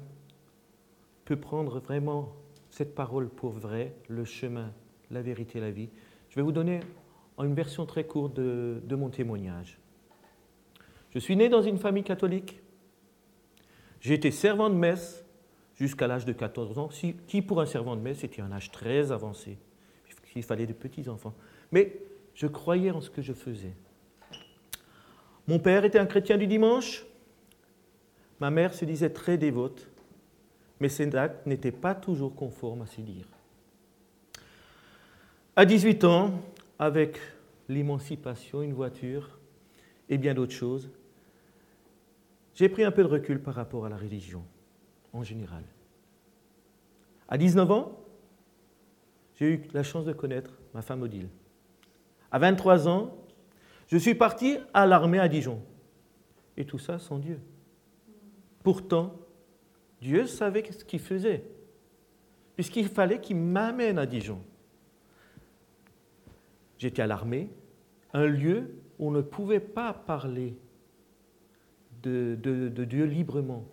peut 1.24 1.36
prendre 1.36 1.78
vraiment 1.78 2.32
cette 2.68 2.96
parole 2.96 3.28
pour 3.28 3.52
vrai, 3.52 3.94
le 4.08 4.24
chemin, 4.24 4.72
la 5.12 5.22
vérité, 5.22 5.60
la 5.60 5.70
vie, 5.70 5.88
je 6.30 6.34
vais 6.34 6.42
vous 6.42 6.50
donner 6.50 6.80
une 7.38 7.54
version 7.54 7.86
très 7.86 8.02
courte 8.02 8.34
de, 8.34 8.96
mon 8.96 9.08
témoignage. 9.08 9.78
Je 11.10 11.20
suis 11.20 11.36
né 11.36 11.48
dans 11.48 11.62
une 11.62 11.78
famille 11.78 12.02
catholique. 12.02 12.60
J'ai 14.00 14.14
été 14.14 14.32
servant 14.32 14.68
de 14.68 14.74
messe 14.74 15.24
jusqu'à 15.76 16.08
l'âge 16.08 16.24
de 16.24 16.32
14 16.32 16.76
ans, 16.76 16.88
qui 17.28 17.40
pour 17.40 17.60
un 17.60 17.66
servant 17.66 17.94
de 17.94 18.00
messe 18.00 18.24
était 18.24 18.42
un 18.42 18.50
âge 18.50 18.72
très 18.72 19.12
avancé. 19.12 19.58
Il 20.34 20.42
fallait 20.42 20.66
de 20.66 20.72
petits-enfants. 20.72 21.34
Mais 21.72 22.00
je 22.34 22.46
croyais 22.46 22.90
en 22.90 23.00
ce 23.00 23.10
que 23.10 23.22
je 23.22 23.32
faisais. 23.32 23.74
Mon 25.46 25.58
père 25.58 25.84
était 25.84 25.98
un 25.98 26.06
chrétien 26.06 26.38
du 26.38 26.46
dimanche. 26.46 27.04
Ma 28.38 28.50
mère 28.50 28.72
se 28.72 28.84
disait 28.84 29.10
très 29.10 29.36
dévote, 29.36 29.88
mais 30.80 30.88
ses 30.88 31.14
actes 31.14 31.46
n'étaient 31.46 31.72
pas 31.72 31.94
toujours 31.94 32.34
conformes 32.34 32.82
à 32.82 32.86
ses 32.86 33.02
dires. 33.02 33.28
À 35.56 35.66
18 35.66 36.04
ans, 36.04 36.40
avec 36.78 37.18
l'émancipation, 37.68 38.62
une 38.62 38.72
voiture 38.72 39.38
et 40.08 40.16
bien 40.16 40.34
d'autres 40.34 40.54
choses, 40.54 40.90
j'ai 42.54 42.68
pris 42.68 42.84
un 42.84 42.90
peu 42.90 43.02
de 43.02 43.08
recul 43.08 43.40
par 43.40 43.54
rapport 43.54 43.86
à 43.86 43.88
la 43.88 43.96
religion 43.96 44.44
en 45.12 45.22
général. 45.22 45.64
À 47.28 47.36
19 47.38 47.70
ans, 47.70 48.00
j'ai 49.36 49.54
eu 49.54 49.62
la 49.72 49.82
chance 49.82 50.04
de 50.04 50.12
connaître 50.12 50.50
ma 50.74 50.82
femme 50.82 51.02
Odile. 51.02 51.28
À 52.30 52.38
23 52.38 52.88
ans, 52.88 53.16
je 53.88 53.96
suis 53.96 54.14
parti 54.14 54.58
à 54.72 54.86
l'armée 54.86 55.18
à 55.18 55.28
Dijon. 55.28 55.62
Et 56.56 56.64
tout 56.64 56.78
ça 56.78 56.98
sans 56.98 57.18
Dieu. 57.18 57.40
Pourtant, 58.62 59.14
Dieu 60.00 60.26
savait 60.26 60.64
ce 60.70 60.84
qu'il 60.84 61.00
faisait, 61.00 61.44
puisqu'il 62.54 62.88
fallait 62.88 63.20
qu'il 63.20 63.36
m'amène 63.36 63.98
à 63.98 64.06
Dijon. 64.06 64.40
J'étais 66.78 67.02
à 67.02 67.06
l'armée, 67.06 67.50
un 68.12 68.26
lieu 68.26 68.74
où 68.98 69.08
on 69.08 69.10
ne 69.10 69.20
pouvait 69.20 69.60
pas 69.60 69.92
parler 69.92 70.56
de, 72.02 72.36
Dieu 72.84 73.04
librement, 73.04 73.64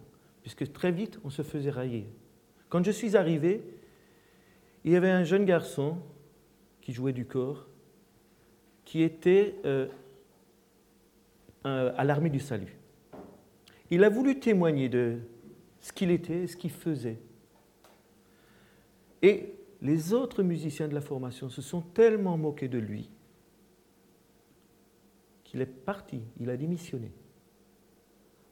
puisque 0.41 0.71
très 0.73 0.91
vite 0.91 1.19
on 1.23 1.29
se 1.29 1.41
faisait 1.41 1.69
railler. 1.69 2.09
Quand 2.69 2.83
je 2.83 2.91
suis 2.91 3.15
arrivé, 3.15 3.63
il 4.83 4.91
y 4.91 4.95
avait 4.95 5.09
un 5.09 5.23
jeune 5.23 5.45
garçon 5.45 5.97
qui 6.81 6.91
jouait 6.91 7.13
du 7.13 7.25
corps, 7.25 7.65
qui 8.87 9.03
était 9.03 9.55
euh, 9.65 9.89
à 11.65 12.05
l'armée 12.05 12.29
du 12.29 12.39
salut. 12.39 12.77
Il 13.89 14.05
a 14.05 14.09
voulu 14.09 14.39
témoigner 14.39 14.87
de 14.87 15.19
ce 15.81 15.91
qu'il 15.91 16.09
était 16.09 16.43
et 16.43 16.47
ce 16.47 16.55
qu'il 16.55 16.71
faisait. 16.71 17.19
Et 19.21 19.55
les 19.81 20.13
autres 20.13 20.41
musiciens 20.41 20.87
de 20.87 20.93
la 20.93 21.01
formation 21.01 21.49
se 21.49 21.61
sont 21.61 21.81
tellement 21.81 22.37
moqués 22.37 22.69
de 22.69 22.77
lui 22.77 23.09
qu'il 25.43 25.59
est 25.59 25.65
parti, 25.65 26.21
il 26.39 26.49
a 26.49 26.55
démissionné, 26.55 27.11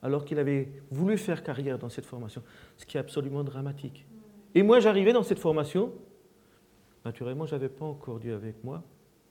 alors 0.02 0.26
qu'il 0.26 0.38
avait 0.38 0.70
voulu 0.92 1.18
faire 1.18 1.44
carrière 1.44 1.80
dans 1.80 1.90
cette 1.90 2.06
formation, 2.06 2.44
ce 2.76 2.86
qui 2.86 2.98
est 2.98 3.00
absolument 3.00 3.46
dramatique. 3.46 4.06
Et 4.54 4.64
moi, 4.64 4.82
j'arrivais 4.82 5.14
dans 5.14 5.24
cette 5.24 5.40
formation, 5.40 5.94
naturellement, 7.06 7.46
je 7.46 7.56
n'avais 7.56 7.70
pas 7.70 7.86
encore 7.86 8.20
Dieu 8.20 8.36
avec 8.36 8.62
moi, 8.66 8.84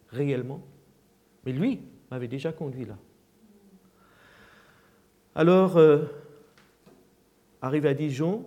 réellement, 0.09 0.65
mais 1.45 1.53
lui 1.53 1.83
m'avait 2.11 2.29
déjà 2.29 2.53
conduit 2.53 2.85
là. 2.85 2.97
Alors, 5.35 5.77
euh, 5.77 6.05
arrivé 7.61 7.89
à 7.89 7.95
Dijon, 7.95 8.47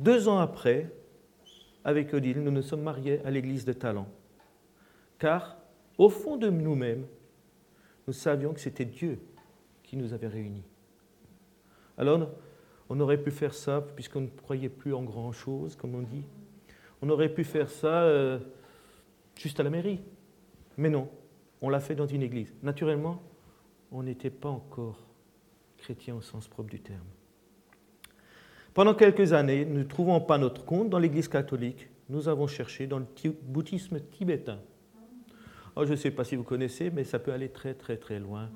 deux 0.00 0.28
ans 0.28 0.38
après, 0.38 0.92
avec 1.84 2.12
Odile, 2.12 2.42
nous 2.42 2.50
nous 2.50 2.62
sommes 2.62 2.82
mariés 2.82 3.20
à 3.24 3.30
l'église 3.30 3.64
de 3.64 3.72
Talent. 3.72 4.08
Car, 5.18 5.56
au 5.96 6.10
fond 6.10 6.36
de 6.36 6.50
nous-mêmes, 6.50 7.06
nous 8.06 8.12
savions 8.12 8.52
que 8.52 8.60
c'était 8.60 8.84
Dieu 8.84 9.18
qui 9.82 9.96
nous 9.96 10.12
avait 10.12 10.28
réunis. 10.28 10.64
Alors, 11.96 12.28
on 12.88 13.00
aurait 13.00 13.22
pu 13.22 13.30
faire 13.30 13.54
ça, 13.54 13.80
puisqu'on 13.80 14.22
ne 14.22 14.28
croyait 14.28 14.68
plus 14.68 14.92
en 14.92 15.02
grand-chose, 15.02 15.74
comme 15.74 15.94
on 15.94 16.02
dit. 16.02 16.24
On 17.00 17.08
aurait 17.08 17.30
pu 17.30 17.44
faire 17.44 17.70
ça 17.70 18.02
euh, 18.02 18.38
juste 19.36 19.58
à 19.58 19.62
la 19.62 19.70
mairie. 19.70 20.00
Mais 20.76 20.90
non, 20.90 21.08
on 21.62 21.68
l'a 21.68 21.80
fait 21.80 21.94
dans 21.94 22.06
une 22.06 22.22
église. 22.22 22.54
Naturellement, 22.62 23.22
on 23.92 24.02
n'était 24.02 24.30
pas 24.30 24.48
encore 24.48 24.98
chrétien 25.78 26.14
au 26.14 26.20
sens 26.20 26.48
propre 26.48 26.70
du 26.70 26.80
terme. 26.80 27.06
Pendant 28.74 28.94
quelques 28.94 29.32
années, 29.32 29.64
ne 29.64 29.82
trouvons 29.82 30.20
pas 30.20 30.36
notre 30.36 30.64
compte 30.64 30.90
dans 30.90 30.98
l'Église 30.98 31.28
catholique. 31.28 31.88
Nous 32.08 32.28
avons 32.28 32.46
cherché 32.46 32.86
dans 32.86 32.98
le 32.98 33.06
bouddhisme 33.42 34.00
tibétain. 34.00 34.58
Oh, 35.74 35.84
je 35.84 35.92
ne 35.92 35.96
sais 35.96 36.10
pas 36.10 36.24
si 36.24 36.36
vous 36.36 36.42
connaissez, 36.42 36.90
mais 36.90 37.04
ça 37.04 37.18
peut 37.18 37.32
aller 37.32 37.48
très 37.48 37.74
très 37.74 37.96
très 37.96 38.18
loin. 38.18 38.50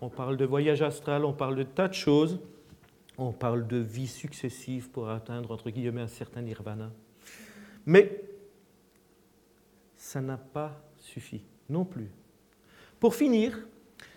On 0.00 0.08
parle 0.08 0.36
de 0.36 0.44
voyage 0.44 0.82
astral, 0.82 1.24
on 1.24 1.32
parle 1.32 1.56
de 1.56 1.62
tas 1.62 1.88
de 1.88 1.94
choses. 1.94 2.40
On 3.16 3.32
parle 3.32 3.66
de 3.66 3.76
vie 3.76 4.08
successive 4.08 4.90
pour 4.90 5.08
atteindre, 5.08 5.52
entre 5.52 5.70
guillemets, 5.70 6.00
un 6.00 6.08
certain 6.08 6.42
nirvana. 6.42 6.90
Mais 7.86 8.22
ça 9.96 10.20
n'a 10.20 10.36
pas 10.36 10.82
suffi 10.98 11.42
non 11.68 11.84
plus. 11.84 12.10
Pour 13.04 13.14
finir, 13.14 13.68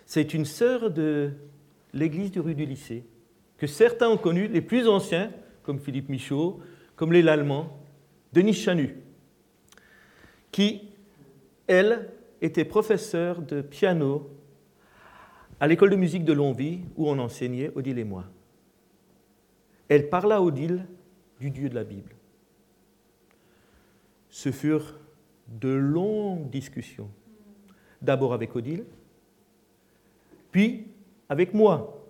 c'est 0.06 0.32
une 0.32 0.46
sœur 0.46 0.90
de 0.90 1.32
l'église 1.92 2.30
du 2.30 2.40
rue 2.40 2.54
du 2.54 2.64
lycée, 2.64 3.04
que 3.58 3.66
certains 3.66 4.08
ont 4.08 4.16
connu, 4.16 4.48
les 4.48 4.62
plus 4.62 4.88
anciens, 4.88 5.30
comme 5.62 5.78
Philippe 5.78 6.08
Michaud, 6.08 6.62
comme 6.96 7.12
les 7.12 7.20
Lallemans, 7.20 7.78
Denis 8.32 8.54
Chanu, 8.54 8.96
qui, 10.52 10.88
elle, 11.66 12.08
était 12.40 12.64
professeure 12.64 13.42
de 13.42 13.60
piano 13.60 14.30
à 15.60 15.66
l'école 15.66 15.90
de 15.90 15.96
musique 15.96 16.24
de 16.24 16.32
Longwy, 16.32 16.80
où 16.96 17.10
on 17.10 17.18
enseignait 17.18 17.70
Odile 17.74 17.98
et 17.98 18.04
moi. 18.04 18.24
Elle 19.90 20.08
parla 20.08 20.40
Odile 20.40 20.86
du 21.38 21.50
Dieu 21.50 21.68
de 21.68 21.74
la 21.74 21.84
Bible. 21.84 22.14
Ce 24.30 24.50
furent 24.50 24.98
de 25.46 25.68
longues 25.68 26.48
discussions, 26.48 27.10
d'abord 28.02 28.32
avec 28.32 28.54
Odile, 28.54 28.84
puis 30.50 30.86
avec 31.28 31.54
moi, 31.54 32.06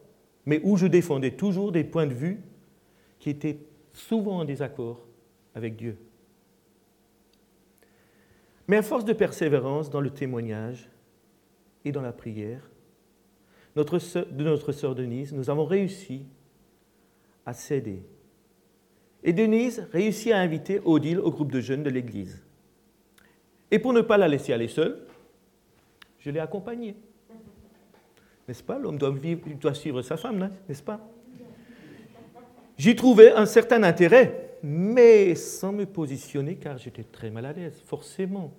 mais 0.47 0.61
où 0.63 0.77
je 0.77 0.87
défendais 0.87 1.33
toujours 1.33 1.73
des 1.73 1.85
points 1.85 2.07
de 2.07 2.15
vue 2.15 2.41
qui 3.19 3.31
étaient 3.31 3.59
souvent 3.93 4.39
en 4.39 4.45
désaccord 4.45 5.05
avec 5.55 5.77
Dieu. 5.77 5.99
Mais 8.69 8.77
à 8.77 8.83
force 8.83 9.05
de 9.05 9.13
persévérance 9.13 9.91
dans 9.91 10.01
le 10.01 10.11
témoignage 10.11 10.89
et 11.85 11.93
dans 11.93 12.03
la 12.03 12.13
prière, 12.13 12.71
notre 13.77 13.99
de 13.99 14.45
notre 14.45 14.73
sœur 14.73 14.95
Denise, 14.95 15.33
nous 15.33 15.51
avons 15.51 15.65
réussi 15.65 16.27
à 17.47 17.55
céder. 17.55 18.03
Et 19.25 19.33
Denise 19.33 19.87
réussit 19.93 20.33
à 20.33 20.39
inviter 20.39 20.81
Odile 20.85 21.19
au 21.19 21.31
groupe 21.31 21.51
de 21.51 21.61
jeunes 21.61 21.83
de 21.83 21.91
l'Église. 21.91 22.43
Et 23.71 23.79
pour 23.79 23.93
ne 23.93 24.01
pas 24.01 24.17
la 24.17 24.29
laisser 24.29 24.53
aller 24.53 24.69
seule, 24.69 25.01
je 26.29 26.33
l'ai 26.35 26.41
accompagnée. 26.41 26.95
N'est-ce 28.47 28.63
pas? 28.63 28.79
L'homme 28.79 28.99
doit, 28.99 29.15
doit, 29.59 29.73
suivre 29.73 30.03
sa 30.03 30.19
femme, 30.19 30.51
n'est-ce 30.69 30.83
pas? 30.83 31.01
J'y 32.77 32.95
trouvais 32.95 33.33
un 33.33 33.47
certain 33.47 33.83
intérêt, 33.83 34.59
mais 34.63 35.35
sans 35.35 35.73
me 35.73 35.87
positionner 35.87 36.57
car 36.57 36.77
j'étais 36.77 37.03
très 37.03 37.31
mal 37.31 37.47
à 37.47 37.55
l'aise, 37.55 37.81
forcément. 37.87 38.53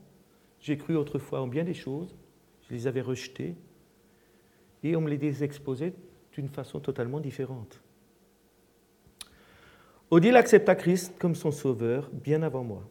J'ai 0.60 0.80
cru 0.80 0.96
autrefois 0.96 1.42
en 1.42 1.48
bien 1.48 1.64
des 1.64 1.76
choses, 1.76 2.18
je 2.68 2.74
les 2.74 2.88
avais 2.88 3.02
rejetées, 3.02 3.56
et 4.82 4.96
on 4.96 5.02
me 5.02 5.10
les 5.12 5.44
exposait 5.44 5.94
d'une 6.34 6.50
façon 6.50 6.80
totalement 6.80 7.20
différente. 7.20 7.80
Odile 10.10 10.38
accepta 10.38 10.74
Christ 10.74 11.14
comme 11.20 11.36
son 11.36 11.52
sauveur 11.52 12.10
bien 12.12 12.42
avant 12.42 12.64
moi, 12.64 12.82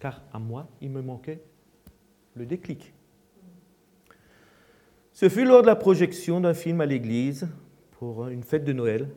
car 0.00 0.20
à 0.32 0.40
moi, 0.40 0.66
il 0.80 0.90
me 0.90 1.00
manquait 1.00 1.40
le 2.34 2.44
déclic. 2.44 2.92
Ce 5.16 5.30
fut 5.30 5.46
lors 5.46 5.62
de 5.62 5.66
la 5.66 5.76
projection 5.76 6.42
d'un 6.42 6.52
film 6.52 6.82
à 6.82 6.84
l'église 6.84 7.48
pour 7.92 8.28
une 8.28 8.42
fête 8.42 8.64
de 8.64 8.74
Noël, 8.74 9.08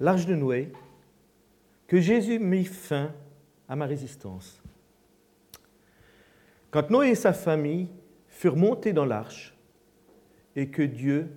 l'Arche 0.00 0.26
de 0.26 0.34
Noé, 0.34 0.72
que 1.86 2.00
Jésus 2.00 2.40
mit 2.40 2.64
fin 2.64 3.12
à 3.68 3.76
ma 3.76 3.86
résistance. 3.86 4.60
Quand 6.72 6.90
Noé 6.90 7.10
et 7.10 7.14
sa 7.14 7.32
famille 7.32 7.86
furent 8.26 8.56
montés 8.56 8.92
dans 8.92 9.04
l'arche 9.04 9.56
et 10.56 10.70
que 10.70 10.82
Dieu 10.82 11.28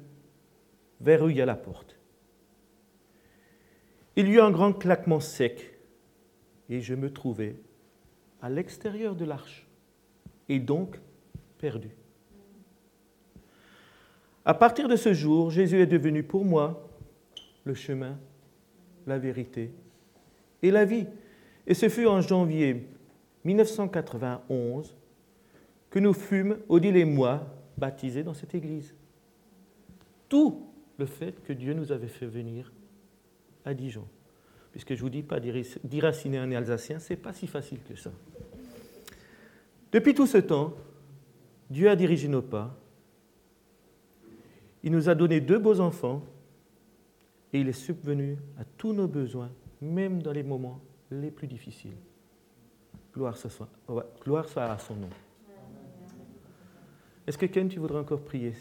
verrouilla 0.99 1.45
la 1.45 1.55
porte, 1.55 1.99
il 4.15 4.30
y 4.30 4.32
eut 4.32 4.41
un 4.41 4.49
grand 4.49 4.74
claquement 4.74 5.20
sec 5.20 5.78
et 6.70 6.82
je 6.82 6.95
me 6.95 7.13
trouvais 7.13 7.55
à 8.41 8.49
l'extérieur 8.49 9.15
de 9.15 9.26
l'arche 9.26 9.68
et 10.49 10.57
donc 10.57 10.99
perdu. 11.59 11.91
À 14.47 14.53
partir 14.53 14.87
de 14.87 14.95
ce 14.95 15.13
jour, 15.13 15.51
Jésus 15.51 15.81
est 15.81 15.87
devenu 15.87 16.23
pour 16.23 16.45
moi 16.45 16.89
le 17.65 17.73
chemin, 17.73 18.17
la 19.05 19.19
vérité 19.19 19.73
et 20.61 20.71
la 20.71 20.85
vie. 20.85 21.05
Et 21.67 21.73
ce 21.73 21.89
fut 21.89 22.07
en 22.07 22.21
janvier 22.21 22.87
1991 23.43 24.95
que 25.89 25.99
nous 25.99 26.13
fûmes, 26.13 26.59
Odile 26.69 26.95
et 26.95 27.03
moi, 27.03 27.45
baptisés 27.77 28.23
dans 28.23 28.33
cette 28.33 28.55
église. 28.55 28.95
Tout 30.29 30.65
le 30.97 31.05
fait 31.05 31.43
que 31.43 31.51
Dieu 31.51 31.73
nous 31.73 31.91
avait 31.91 32.07
fait 32.07 32.25
venir 32.25 32.71
à 33.65 33.73
Dijon. 33.73 34.07
Puisque 34.71 34.95
je 34.95 35.01
vous 35.01 35.09
dis 35.09 35.23
pas 35.23 35.41
d'iraciner 35.41 36.37
un 36.37 36.53
Alsacien, 36.53 36.99
c'est 36.99 37.17
pas 37.17 37.33
si 37.33 37.47
facile 37.47 37.79
que 37.83 37.97
ça. 37.97 38.13
Depuis 39.91 40.13
tout 40.13 40.25
ce 40.25 40.37
temps, 40.37 40.73
Dieu 41.69 41.89
a 41.89 41.97
dirigé 41.97 42.29
nos 42.29 42.41
pas. 42.41 42.73
Il 44.88 44.93
nous 44.93 45.09
a 45.09 45.15
donné 45.15 45.41
deux 45.41 45.59
beaux 45.59 45.81
enfants 45.81 46.23
et 47.51 47.59
il 47.59 47.67
est 47.67 47.73
subvenu 47.73 48.38
à 48.57 48.63
tous 48.77 48.93
nos 48.93 49.05
besoins, 49.05 49.51
même 49.81 50.23
dans 50.23 50.31
les 50.31 50.43
moments 50.43 50.79
les 51.11 51.29
plus 51.29 51.45
difficiles. 51.45 51.97
Gloire 53.13 53.35
soit, 53.35 53.67
à 54.55 54.77
son 54.77 54.95
nom. 54.95 55.09
Est-ce 57.27 57.38
que 57.38 57.47
Ken, 57.47 57.67
tu 57.67 57.79
voudrais 57.79 57.99
encore 57.99 58.21
prier? 58.21 58.53